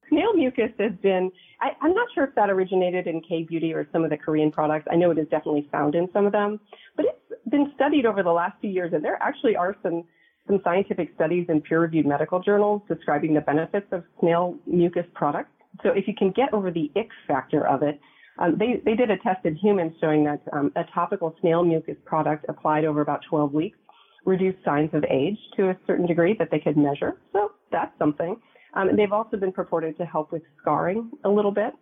Snail 0.09 0.33
mucus 0.33 0.71
has 0.79 0.91
been, 1.01 1.31
I, 1.61 1.69
am 1.85 1.93
not 1.93 2.07
sure 2.13 2.25
if 2.25 2.35
that 2.35 2.49
originated 2.49 3.07
in 3.07 3.21
K 3.21 3.43
Beauty 3.43 3.73
or 3.73 3.87
some 3.91 4.03
of 4.03 4.09
the 4.09 4.17
Korean 4.17 4.51
products. 4.51 4.87
I 4.91 4.95
know 4.95 5.11
it 5.11 5.17
is 5.17 5.27
definitely 5.29 5.67
found 5.71 5.95
in 5.95 6.09
some 6.11 6.25
of 6.25 6.31
them, 6.31 6.59
but 6.95 7.05
it's 7.05 7.41
been 7.49 7.71
studied 7.75 8.05
over 8.05 8.21
the 8.21 8.31
last 8.31 8.59
few 8.59 8.69
years, 8.69 8.91
and 8.93 9.03
there 9.03 9.17
actually 9.21 9.55
are 9.55 9.75
some 9.81 10.03
some 10.45 10.61
scientific 10.63 11.09
studies 11.13 11.45
in 11.49 11.59
peer-reviewed 11.59 12.05
medical 12.05 12.41
journals 12.41 12.81
describing 12.87 13.33
the 13.33 13.41
benefits 13.41 13.87
of 13.91 14.01
snail 14.21 14.55
mucus 14.65 15.05
products. 15.13 15.51
So 15.83 15.89
if 15.89 16.07
you 16.07 16.13
can 16.17 16.31
get 16.31 16.53
over 16.53 16.71
the 16.71 16.89
ick 16.95 17.09
factor 17.27 17.67
of 17.67 17.83
it, 17.83 17.99
um, 18.39 18.57
they, 18.57 18.81
they 18.85 18.95
did 18.95 19.09
a 19.09 19.17
test 19.17 19.45
in 19.45 19.55
humans 19.55 19.93
showing 19.99 20.23
that 20.25 20.41
um, 20.53 20.71
a 20.75 20.83
topical 20.93 21.35
snail 21.41 21.63
mucus 21.63 21.97
product 22.05 22.45
applied 22.49 22.85
over 22.85 23.01
about 23.01 23.21
12 23.29 23.53
weeks 23.53 23.77
reduced 24.25 24.57
signs 24.63 24.89
of 24.93 25.03
age 25.05 25.37
to 25.55 25.69
a 25.69 25.77
certain 25.87 26.05
degree 26.05 26.35
that 26.37 26.49
they 26.51 26.59
could 26.59 26.77
measure. 26.77 27.13
So 27.31 27.51
that's 27.71 27.97
something. 27.97 28.35
Um, 28.73 28.89
they've 28.95 29.13
also 29.13 29.37
been 29.37 29.53
purported 29.53 29.97
to 29.97 30.05
help 30.05 30.31
with 30.31 30.43
scarring 30.61 31.09
a 31.23 31.29
little 31.29 31.51
bit. 31.51 31.73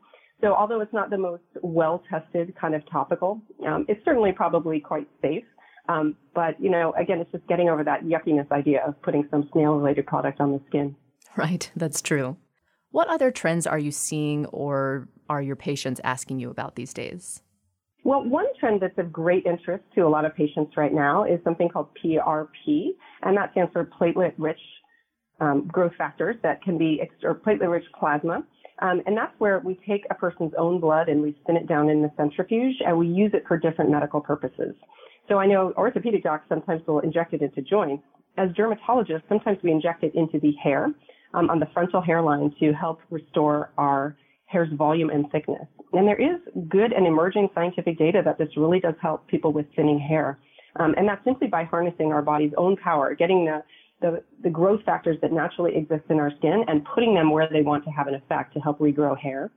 So 0.41 0.53
although 0.53 0.81
it's 0.81 0.93
not 0.93 1.09
the 1.09 1.17
most 1.17 1.43
well-tested 1.63 2.53
kind 2.59 2.75
of 2.75 2.87
topical, 2.89 3.41
um, 3.67 3.85
it's 3.89 4.03
certainly 4.05 4.31
probably 4.31 4.79
quite 4.79 5.07
safe. 5.21 5.43
Um, 5.89 6.15
but, 6.33 6.59
you 6.61 6.69
know, 6.69 6.93
again, 6.99 7.19
it's 7.19 7.31
just 7.31 7.47
getting 7.47 7.69
over 7.69 7.83
that 7.83 8.03
yuckiness 8.03 8.51
idea 8.51 8.83
of 8.85 9.01
putting 9.01 9.27
some 9.31 9.49
snail 9.51 9.73
related 9.73 10.05
product 10.05 10.39
on 10.39 10.51
the 10.51 10.61
skin. 10.67 10.95
Right, 11.35 11.69
that's 11.75 12.01
true. 12.01 12.37
What 12.91 13.09
other 13.09 13.29
trends 13.31 13.67
are 13.67 13.77
you 13.79 13.91
seeing 13.91 14.45
or 14.47 15.09
are 15.29 15.41
your 15.41 15.55
patients 15.55 16.01
asking 16.03 16.39
you 16.39 16.49
about 16.49 16.75
these 16.75 16.93
days? 16.93 17.41
Well, 18.03 18.23
one 18.23 18.45
trend 18.59 18.81
that's 18.81 18.97
of 18.99 19.11
great 19.11 19.45
interest 19.45 19.83
to 19.95 20.01
a 20.01 20.09
lot 20.09 20.25
of 20.25 20.35
patients 20.35 20.77
right 20.77 20.93
now 20.93 21.23
is 21.23 21.39
something 21.43 21.69
called 21.69 21.87
PRP, 22.03 22.89
and 23.23 23.35
that 23.35 23.51
stands 23.51 23.71
for 23.73 23.83
platelet 23.83 24.33
rich 24.37 24.59
um, 25.41 25.67
growth 25.67 25.93
factors 25.97 26.35
that 26.43 26.61
can 26.61 26.77
be, 26.77 27.01
or 27.23 27.33
platelet 27.33 27.71
rich 27.71 27.85
plasma. 27.99 28.43
Um, 28.81 29.01
and 29.05 29.17
that's 29.17 29.33
where 29.39 29.59
we 29.59 29.79
take 29.87 30.05
a 30.11 30.13
person's 30.13 30.53
own 30.57 30.79
blood 30.79 31.09
and 31.09 31.21
we 31.21 31.35
spin 31.41 31.55
it 31.55 31.67
down 31.67 31.89
in 31.89 32.01
the 32.01 32.11
centrifuge 32.17 32.75
and 32.85 32.97
we 32.97 33.07
use 33.07 33.31
it 33.33 33.43
for 33.47 33.57
different 33.57 33.89
medical 33.89 34.21
purposes. 34.21 34.75
So 35.27 35.37
I 35.39 35.47
know 35.47 35.73
orthopedic 35.77 36.23
docs 36.23 36.45
sometimes 36.49 36.81
will 36.85 36.99
inject 36.99 37.33
it 37.33 37.41
into 37.41 37.61
joints. 37.61 38.03
As 38.37 38.49
dermatologists, 38.51 39.23
sometimes 39.29 39.57
we 39.63 39.71
inject 39.71 40.03
it 40.03 40.13
into 40.13 40.39
the 40.39 40.51
hair 40.61 40.93
um, 41.33 41.49
on 41.49 41.59
the 41.59 41.67
frontal 41.73 42.01
hairline 42.01 42.53
to 42.59 42.73
help 42.73 42.99
restore 43.09 43.71
our 43.77 44.15
hair's 44.45 44.69
volume 44.73 45.09
and 45.09 45.29
thickness. 45.31 45.67
And 45.93 46.07
there 46.07 46.19
is 46.19 46.39
good 46.69 46.93
and 46.93 47.07
emerging 47.07 47.49
scientific 47.55 47.97
data 47.97 48.21
that 48.23 48.37
this 48.37 48.49
really 48.57 48.79
does 48.79 48.95
help 49.01 49.27
people 49.27 49.51
with 49.51 49.65
thinning 49.75 49.99
hair. 49.99 50.39
Um, 50.79 50.93
and 50.97 51.07
that's 51.07 51.23
simply 51.23 51.47
by 51.47 51.63
harnessing 51.63 52.11
our 52.11 52.21
body's 52.21 52.51
own 52.57 52.75
power, 52.77 53.15
getting 53.15 53.45
the, 53.45 53.63
the, 54.01 54.23
the 54.43 54.49
growth 54.49 54.83
factors 54.83 55.17
that 55.21 55.31
naturally 55.31 55.75
exist 55.75 56.03
in 56.09 56.19
our 56.19 56.31
skin 56.37 56.63
and 56.67 56.85
putting 56.93 57.13
them 57.13 57.31
where 57.31 57.47
they 57.51 57.61
want 57.61 57.83
to 57.85 57.91
have 57.91 58.07
an 58.07 58.15
effect 58.15 58.53
to 58.53 58.59
help 58.59 58.79
regrow 58.79 59.17
hair. 59.17 59.51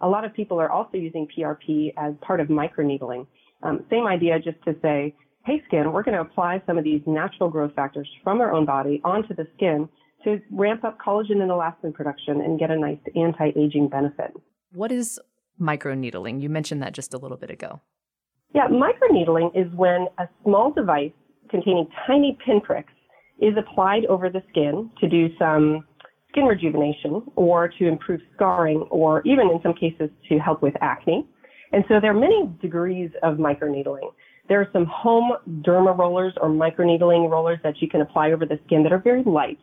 A 0.00 0.08
lot 0.08 0.24
of 0.24 0.34
people 0.34 0.60
are 0.60 0.70
also 0.70 0.96
using 0.96 1.28
PRP 1.36 1.94
as 1.96 2.14
part 2.20 2.40
of 2.40 2.48
microneedling. 2.48 3.26
Um, 3.62 3.84
same 3.88 4.06
idea, 4.06 4.38
just 4.38 4.62
to 4.64 4.74
say, 4.82 5.14
hey, 5.46 5.62
skin, 5.68 5.92
we're 5.92 6.02
going 6.02 6.16
to 6.16 6.20
apply 6.20 6.60
some 6.66 6.76
of 6.76 6.84
these 6.84 7.02
natural 7.06 7.48
growth 7.48 7.74
factors 7.74 8.08
from 8.22 8.40
our 8.40 8.52
own 8.52 8.66
body 8.66 9.00
onto 9.04 9.34
the 9.34 9.46
skin 9.56 9.88
to 10.24 10.40
ramp 10.50 10.84
up 10.84 10.98
collagen 10.98 11.42
and 11.42 11.50
elastin 11.50 11.92
production 11.94 12.40
and 12.40 12.58
get 12.58 12.70
a 12.70 12.76
nice 12.76 12.98
anti-aging 13.14 13.88
benefit. 13.88 14.32
What 14.72 14.90
is 14.90 15.20
microneedling? 15.60 16.42
You 16.42 16.48
mentioned 16.48 16.82
that 16.82 16.92
just 16.92 17.14
a 17.14 17.18
little 17.18 17.36
bit 17.36 17.50
ago. 17.50 17.80
Yeah, 18.54 18.68
microneedling 18.68 19.50
is 19.56 19.72
when 19.74 20.06
a 20.18 20.28
small 20.42 20.72
device 20.72 21.12
containing 21.50 21.88
tiny 22.06 22.38
pinpricks 22.44 22.92
is 23.40 23.54
applied 23.58 24.06
over 24.06 24.30
the 24.30 24.42
skin 24.50 24.90
to 25.00 25.08
do 25.08 25.28
some 25.38 25.84
skin 26.30 26.44
rejuvenation 26.44 27.22
or 27.36 27.68
to 27.68 27.86
improve 27.86 28.20
scarring 28.34 28.86
or 28.90 29.22
even 29.22 29.50
in 29.50 29.60
some 29.62 29.74
cases 29.74 30.10
to 30.28 30.38
help 30.38 30.62
with 30.62 30.74
acne. 30.80 31.26
And 31.72 31.84
so 31.88 32.00
there 32.00 32.10
are 32.10 32.18
many 32.18 32.48
degrees 32.62 33.10
of 33.22 33.36
microneedling. 33.36 34.10
There 34.48 34.60
are 34.60 34.68
some 34.72 34.86
home 34.86 35.32
derma 35.62 35.96
rollers 35.96 36.34
or 36.40 36.48
microneedling 36.48 37.30
rollers 37.30 37.58
that 37.64 37.80
you 37.80 37.88
can 37.88 38.00
apply 38.00 38.32
over 38.32 38.46
the 38.46 38.58
skin 38.66 38.82
that 38.82 38.92
are 38.92 38.98
very 38.98 39.22
light. 39.24 39.58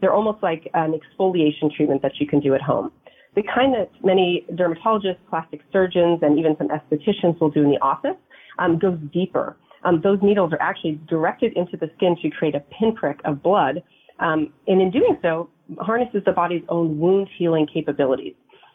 They're 0.00 0.12
almost 0.12 0.42
like 0.42 0.68
an 0.74 0.98
exfoliation 0.98 1.74
treatment 1.74 2.02
that 2.02 2.20
you 2.20 2.26
can 2.26 2.40
do 2.40 2.54
at 2.54 2.62
home. 2.62 2.92
The 3.34 3.42
kind 3.42 3.74
that 3.74 3.90
many 4.02 4.46
dermatologists, 4.52 5.18
plastic 5.28 5.60
surgeons, 5.72 6.20
and 6.22 6.38
even 6.38 6.56
some 6.56 6.68
estheticians 6.68 7.38
will 7.40 7.50
do 7.50 7.62
in 7.62 7.70
the 7.70 7.80
office 7.82 8.16
um, 8.58 8.78
goes 8.78 8.98
deeper. 9.12 9.56
Um, 9.84 10.00
those 10.02 10.18
needles 10.22 10.52
are 10.52 10.60
actually 10.60 11.00
directed 11.08 11.52
into 11.56 11.76
the 11.76 11.90
skin 11.96 12.16
to 12.22 12.30
create 12.30 12.54
a 12.54 12.60
pinprick 12.60 13.20
of 13.24 13.42
blood, 13.42 13.82
um, 14.18 14.52
and 14.66 14.80
in 14.80 14.90
doing 14.90 15.18
so, 15.22 15.50
harnesses 15.78 16.22
the 16.24 16.32
body's 16.32 16.62
own 16.68 16.98
wound 16.98 17.28
healing 17.36 17.66
capabilities. 17.72 18.34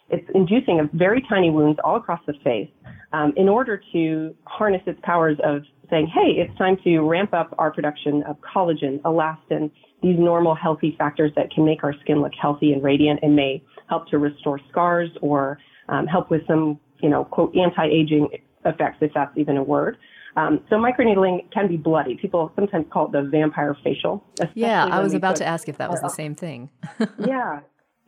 It's 0.09 0.27
inducing 0.35 0.79
a 0.79 0.89
very 0.95 1.25
tiny 1.27 1.49
wounds 1.49 1.79
all 1.83 1.95
across 1.95 2.19
the 2.27 2.33
face 2.43 2.69
um, 3.13 3.33
in 3.37 3.47
order 3.49 3.81
to 3.93 4.35
harness 4.43 4.81
its 4.85 4.99
powers 5.03 5.37
of 5.43 5.63
saying, 5.89 6.07
hey, 6.13 6.41
it's 6.41 6.55
time 6.57 6.77
to 6.83 6.99
ramp 6.99 7.33
up 7.33 7.53
our 7.57 7.71
production 7.71 8.23
of 8.23 8.37
collagen, 8.41 9.01
elastin, 9.01 9.71
these 10.01 10.17
normal 10.17 10.55
healthy 10.55 10.95
factors 10.97 11.31
that 11.35 11.51
can 11.51 11.65
make 11.65 11.83
our 11.83 11.93
skin 12.01 12.21
look 12.21 12.33
healthy 12.39 12.73
and 12.73 12.83
radiant 12.83 13.19
and 13.21 13.35
may 13.35 13.63
help 13.87 14.07
to 14.09 14.17
restore 14.17 14.59
scars 14.69 15.09
or 15.21 15.59
um, 15.89 16.07
help 16.07 16.29
with 16.31 16.41
some, 16.47 16.79
you 17.01 17.09
know, 17.09 17.25
quote, 17.25 17.55
anti-aging 17.55 18.29
effects, 18.65 18.97
if 19.01 19.11
that's 19.13 19.35
even 19.37 19.57
a 19.57 19.63
word. 19.63 19.97
Um, 20.37 20.61
so 20.69 20.77
microneedling 20.77 21.51
can 21.51 21.67
be 21.67 21.77
bloody. 21.77 22.15
People 22.15 22.51
sometimes 22.55 22.85
call 22.91 23.07
it 23.07 23.11
the 23.11 23.23
vampire 23.29 23.75
facial. 23.83 24.23
Yeah, 24.53 24.85
I 24.85 25.01
was 25.01 25.13
about 25.13 25.35
to 25.37 25.45
ask 25.45 25.67
if 25.67 25.77
that 25.77 25.89
was 25.89 26.01
the 26.01 26.09
same 26.09 26.35
thing. 26.35 26.69
yeah, 27.19 27.59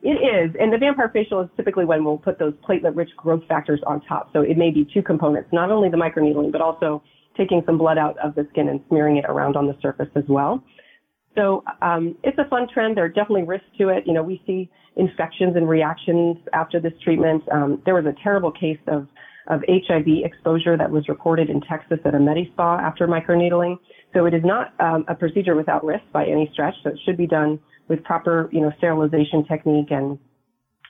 it 0.02 0.08
is. 0.08 0.56
And 0.58 0.72
the 0.72 0.78
vampire 0.78 1.10
facial 1.12 1.42
is 1.42 1.48
typically 1.56 1.84
when 1.84 2.04
we'll 2.04 2.18
put 2.18 2.38
those 2.38 2.54
platelet-rich 2.68 3.10
growth 3.16 3.42
factors 3.46 3.80
on 3.86 4.00
top. 4.02 4.30
So 4.32 4.40
it 4.40 4.56
may 4.56 4.70
be 4.70 4.88
two 4.92 5.02
components, 5.02 5.50
not 5.52 5.70
only 5.70 5.90
the 5.90 5.96
microneedling, 5.96 6.50
but 6.50 6.60
also 6.60 7.02
taking 7.36 7.62
some 7.66 7.76
blood 7.76 7.98
out 7.98 8.16
of 8.18 8.34
the 8.34 8.46
skin 8.52 8.68
and 8.68 8.80
smearing 8.88 9.16
it 9.16 9.24
around 9.28 9.56
on 9.56 9.66
the 9.66 9.76
surface 9.82 10.08
as 10.14 10.24
well. 10.28 10.62
So 11.34 11.64
um, 11.82 12.16
it's 12.22 12.38
a 12.38 12.48
fun 12.48 12.68
trend. 12.72 12.96
There 12.96 13.04
are 13.04 13.08
definitely 13.08 13.42
risks 13.42 13.66
to 13.78 13.88
it. 13.88 14.04
You 14.06 14.12
know, 14.12 14.22
we 14.22 14.42
see 14.46 14.70
infections 14.96 15.56
and 15.56 15.68
reactions 15.68 16.36
after 16.52 16.80
this 16.80 16.92
treatment. 17.02 17.42
Um, 17.52 17.82
there 17.84 17.94
was 17.94 18.06
a 18.06 18.14
terrible 18.22 18.52
case 18.52 18.78
of 18.86 19.08
of 19.46 19.60
HIV 19.68 20.06
exposure 20.24 20.76
that 20.76 20.90
was 20.90 21.08
reported 21.08 21.50
in 21.50 21.60
Texas 21.60 21.98
at 22.04 22.14
a 22.14 22.18
Medi-Spa 22.18 22.78
after 22.78 23.06
microneedling. 23.06 23.76
So 24.14 24.26
it 24.26 24.34
is 24.34 24.42
not 24.44 24.72
um, 24.80 25.04
a 25.08 25.14
procedure 25.14 25.54
without 25.54 25.84
risk 25.84 26.04
by 26.12 26.24
any 26.24 26.48
stretch. 26.52 26.74
So 26.82 26.90
it 26.90 26.98
should 27.04 27.16
be 27.16 27.26
done 27.26 27.60
with 27.88 28.02
proper, 28.04 28.48
you 28.52 28.60
know, 28.62 28.72
sterilization 28.78 29.44
technique 29.44 29.90
and, 29.90 30.18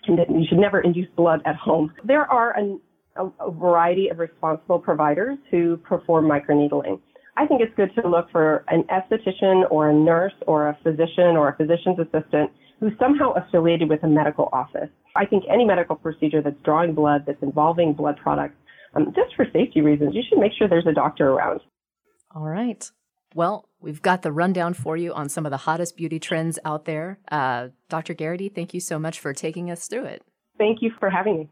and 0.07 0.41
you 0.41 0.47
should 0.49 0.59
never 0.59 0.81
induce 0.81 1.09
blood 1.17 1.41
at 1.47 1.57
home. 1.57 1.93
There 2.05 2.31
are 2.31 2.57
an, 2.57 2.81
a, 3.17 3.27
a 3.41 3.51
variety 3.51 4.09
of 4.09 4.19
responsible 4.19 4.79
providers 4.79 5.39
who 5.51 5.77
perform 5.79 6.27
microneedling. 6.27 7.01
I 7.37 7.47
think 7.47 7.61
it's 7.61 7.75
good 7.77 7.91
to 8.01 8.09
look 8.09 8.31
for 8.31 8.65
an 8.69 8.85
esthetician 8.85 9.71
or 9.71 9.91
a 9.91 9.95
nurse 9.95 10.35
or 10.47 10.69
a 10.69 10.79
physician 10.83 11.37
or 11.37 11.49
a 11.49 11.57
physician's 11.57 11.99
assistant 11.99 12.51
who's 12.81 12.93
somehow 12.99 13.33
affiliated 13.33 13.89
with 13.89 14.03
a 14.05 14.09
medical 14.09 14.49
office. 14.53 14.89
I 15.17 15.27
think 15.27 15.45
any 15.53 15.65
medical 15.65 15.97
procedure 15.97 16.43
that's 16.43 16.57
drawing 16.65 16.95
blood, 16.95 17.25
that's 17.27 17.43
involving 17.43 17.93
blood 17.93 18.17
products, 18.23 18.57
um, 18.95 19.13
just 19.15 19.35
for 19.35 19.47
safety 19.53 19.81
reasons, 19.81 20.15
you 20.15 20.23
should 20.29 20.39
make 20.39 20.53
sure 20.57 20.69
there's 20.69 20.87
a 20.87 20.93
doctor 20.93 21.31
around. 21.31 21.61
All 22.35 22.47
right. 22.47 22.89
Well, 23.35 23.69
we've 23.81 24.03
got 24.03 24.23
the 24.23 24.31
rundown 24.31 24.75
for 24.75 24.97
you 24.97 25.13
on 25.13 25.29
some 25.29 25.45
of 25.45 25.51
the 25.51 25.59
hottest 25.59 25.97
beauty 25.97 26.21
trends 26.21 26.59
out 26.65 26.85
there. 26.85 27.19
Uh, 27.31 27.69
Dr. 27.89 28.15
Geraghty, 28.15 28.49
thank 28.49 28.75
you 28.75 28.81
so 28.81 28.99
much 28.99 29.19
for 29.19 29.33
taking 29.33 29.71
us 29.71 29.89
through 29.89 30.05
it. 30.05 30.23
Thank 30.57 30.83
you 30.83 30.93
for 31.01 31.11
having 31.11 31.39
me. 31.39 31.49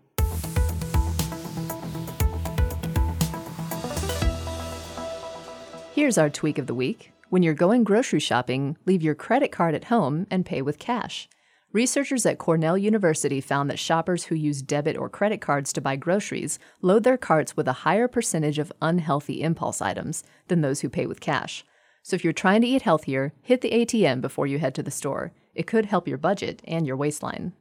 Here's 5.95 6.17
our 6.17 6.31
tweak 6.31 6.57
of 6.57 6.67
the 6.67 6.75
week. 6.75 7.13
When 7.29 7.43
you're 7.43 7.53
going 7.53 7.85
grocery 7.85 8.19
shopping, 8.19 8.79
leave 8.87 9.03
your 9.03 9.15
credit 9.15 9.53
card 9.53 9.75
at 9.75 9.85
home 9.85 10.27
and 10.31 10.47
pay 10.47 10.63
with 10.63 10.79
cash. 10.79 11.29
Researchers 11.71 12.25
at 12.25 12.39
Cornell 12.39 12.79
University 12.79 13.43
found 13.43 13.69
that 13.69 13.79
shoppers 13.79 14.25
who 14.25 14.35
use 14.35 14.63
debit 14.63 14.97
or 14.97 15.11
credit 15.11 15.43
cards 15.43 15.71
to 15.75 15.83
buy 15.83 15.97
groceries 15.97 16.59
load 16.81 17.05
their 17.05 17.19
carts 17.19 17.59
with 17.59 17.69
a 17.69 17.85
higher 17.85 18.09
percentage 18.09 18.59
of 18.59 18.73
unhealthy 18.81 19.43
impulse 19.43 19.83
items 19.83 20.25
than 20.49 20.63
those 20.63 20.81
who 20.81 20.89
pay 20.89 21.05
with 21.05 21.21
cash. 21.21 21.63
So 22.03 22.17
if 22.17 22.25
you're 22.25 22.33
trying 22.33 22.63
to 22.63 22.69
eat 22.69 22.81
healthier, 22.81 23.35
hit 23.43 23.61
the 23.61 23.73
ATM 23.73 24.23
before 24.23 24.47
you 24.47 24.61
head 24.61 24.75
to 24.77 24.83
the 24.83 24.91
store. 24.91 25.33
It 25.55 25.67
could 25.67 25.85
help 25.85 26.09
your 26.09 26.17
budget 26.17 26.63
and 26.67 26.87
your 26.87 26.97
waistline. 26.97 27.53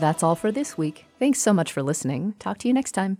That's 0.00 0.22
all 0.22 0.34
for 0.34 0.50
this 0.50 0.78
week. 0.78 1.04
Thanks 1.18 1.40
so 1.40 1.52
much 1.52 1.72
for 1.72 1.82
listening. 1.82 2.34
Talk 2.38 2.58
to 2.58 2.68
you 2.68 2.74
next 2.74 2.92
time. 2.92 3.18